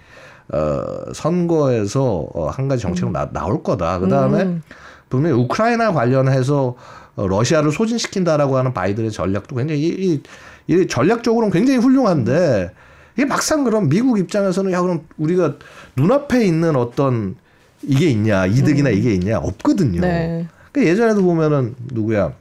어, 0.49 1.13
선거에서 1.13 2.27
어, 2.33 2.47
한 2.49 2.67
가지 2.67 2.83
정책으로 2.83 3.11
나, 3.11 3.29
나올 3.31 3.63
거다. 3.63 3.99
그 3.99 4.07
다음에 4.07 4.43
음. 4.43 4.61
분명히 5.09 5.35
우크라이나 5.35 5.91
관련해서 5.93 6.75
어, 7.15 7.27
러시아를 7.27 7.71
소진시킨다라고 7.71 8.57
하는 8.57 8.73
바이든의 8.73 9.11
전략도 9.11 9.55
굉장히 9.55 9.81
이, 9.81 10.21
이, 10.67 10.73
이 10.73 10.87
전략적으로는 10.87 11.51
굉장히 11.51 11.79
훌륭한데 11.79 12.71
이게 13.15 13.25
막상 13.25 13.63
그럼 13.63 13.89
미국 13.89 14.19
입장에서는 14.19 14.71
야 14.71 14.81
그럼 14.81 15.01
우리가 15.17 15.55
눈앞에 15.95 16.45
있는 16.45 16.75
어떤 16.75 17.35
이게 17.81 18.09
있냐 18.09 18.45
이득이나 18.45 18.89
이게 18.89 19.13
있냐 19.13 19.39
없거든요. 19.39 19.99
음. 19.99 20.01
네. 20.01 20.47
그 20.71 20.85
예전에도 20.85 21.23
보면은 21.23 21.75
누구야 21.91 22.33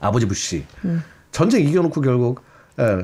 아버지 0.00 0.26
부시 0.26 0.64
음. 0.84 1.02
전쟁 1.32 1.66
이겨놓고 1.66 2.00
결국 2.00 2.42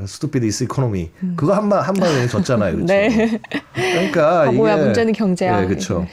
stupid 0.06 0.44
is 0.46 0.64
economy 0.64 1.10
그거 1.36 1.54
한방 1.54 1.80
한방에 1.82 2.26
졌잖아요. 2.26 2.76
그렇죠? 2.76 2.86
네. 2.92 3.40
그러니까 3.74 4.44
바보야 4.44 4.74
이게 4.74 4.84
문제는 4.84 5.12
경제야. 5.12 5.60
네, 5.60 5.66
그렇죠. 5.66 6.06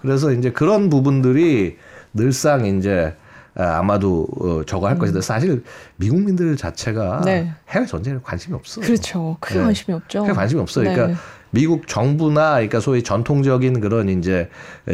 그래서 0.00 0.32
이제 0.32 0.50
그런 0.50 0.90
부분들이 0.90 1.76
늘상 2.12 2.64
이제 2.66 3.14
아, 3.56 3.78
아마도 3.78 4.26
어, 4.40 4.62
저거 4.64 4.88
할 4.88 4.98
것이다. 4.98 5.20
사실 5.20 5.62
미국민들 5.96 6.56
자체가 6.56 7.18
음. 7.18 7.24
네. 7.24 7.52
해외 7.68 7.86
전쟁에 7.86 8.18
관심이 8.22 8.54
없어. 8.54 8.80
그렇죠. 8.80 9.36
크게 9.40 9.58
네. 9.58 9.64
관심이 9.64 9.94
없죠. 9.94 10.24
해외 10.24 10.32
관심이 10.34 10.60
없어. 10.60 10.82
네. 10.82 10.92
그러니까 10.92 11.20
미국 11.54 11.86
정부나 11.86 12.54
그러니까 12.54 12.80
소위 12.80 13.02
전통적인 13.02 13.80
그런 13.80 14.08
이제 14.08 14.48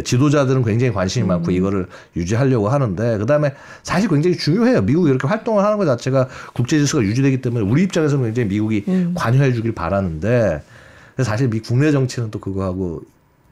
지도자들은 0.05 0.63
굉장히 0.63 0.93
관심이 0.93 1.25
음. 1.25 1.29
많고 1.29 1.51
이거를 1.51 1.87
유지하려고 2.17 2.69
하는데 2.69 3.19
그다음에 3.19 3.55
사실 3.83 4.11
굉장히 4.11 4.37
중요해요. 4.37 4.83
미국이 4.83 5.09
이렇게 5.09 5.27
활동을 5.27 5.65
하는 5.65 5.79
것 5.79 5.87
자체가 5.87 6.29
국제 6.53 6.77
질서가 6.79 7.03
유지되기 7.03 7.41
때문에 7.41 7.65
우리 7.65 7.83
입장에서는 7.85 8.25
굉장히 8.27 8.49
미국이 8.51 8.85
음. 8.89 9.15
관여해 9.17 9.55
주길 9.55 9.73
바라는데 9.73 10.63
사실 11.23 11.49
미 11.49 11.61
국내 11.61 11.91
정치는 11.93 12.31
또 12.31 12.39
그거하고 12.39 13.03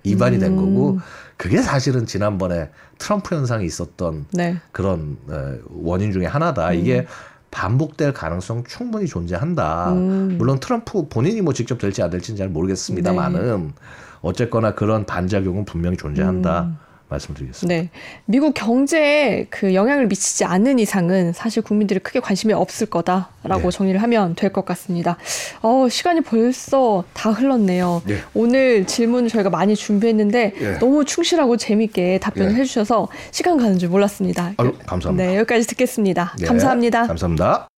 이반이 0.05 0.39
된 0.39 0.53
음. 0.53 0.57
거고 0.57 1.01
그게 1.37 1.63
사실은 1.63 2.05
지난번에 2.05 2.69
트럼프 2.99 3.35
현상이 3.35 3.65
있었던 3.65 4.27
네. 4.33 4.59
그런 4.71 5.17
어, 5.29 5.55
원인 5.71 6.13
중에 6.13 6.27
하나다. 6.27 6.73
이게 6.73 7.07
반복될 7.51 8.13
가능성 8.13 8.65
충분히 8.65 9.07
존재한다. 9.07 9.93
음. 9.93 10.37
물론 10.39 10.61
트럼프 10.61 11.09
본인이 11.09 11.41
뭐 11.41 11.53
직접 11.53 11.79
될지 11.79 12.03
안 12.03 12.11
될지는 12.11 12.37
잘 12.37 12.49
모르겠습니다만은 12.49 13.67
네. 13.69 13.73
어쨌거나 14.21 14.75
그런 14.75 15.07
반작용은 15.07 15.65
분명히 15.65 15.97
존재한다. 15.97 16.63
음. 16.63 16.79
말씀드리겠습니다. 17.09 17.83
네. 17.83 17.91
미국 18.27 18.55
경제에 18.55 19.47
그 19.51 19.75
영향을 19.75 20.07
미치지 20.09 20.45
않는 20.45 20.79
이상은 20.79 21.33
사실 21.33 21.63
국민들이 21.63 22.01
크게 22.01 22.21
관심이 22.21 22.53
없을 22.53 22.87
거다라고 22.87 23.63
네. 23.63 23.71
정리를 23.71 24.03
하면 24.03 24.35
될 24.35 24.49
것 24.53 24.65
같습니다. 24.65 25.17
어, 25.63 25.89
시간이 25.91 26.23
벌써 26.23 27.05
다 27.13 27.31
흘렀네요. 27.31 28.03
네. 28.07 28.17
오늘 28.35 28.87
질문을 28.87 29.29
저희가 29.29 29.51
많이 29.51 29.77
준비했는데 29.77 30.53
네. 30.59 30.79
너무 30.79 31.05
충실하고 31.05 31.57
재밌게 31.57 32.19
답변을 32.21 32.53
네. 32.55 32.61
해주셔서 32.61 33.09
시간 33.31 33.57
가는 33.59 33.79
줄 33.79 33.89
몰랐습니다. 33.91 34.55
아유, 34.57 34.73
감사합니다. 34.87 35.27
네, 35.31 35.37
여기까지 35.39 35.67
듣겠습니다. 35.67 36.35
네, 36.39 36.47
감사합니다. 36.47 37.07
감사합니다. 37.07 37.69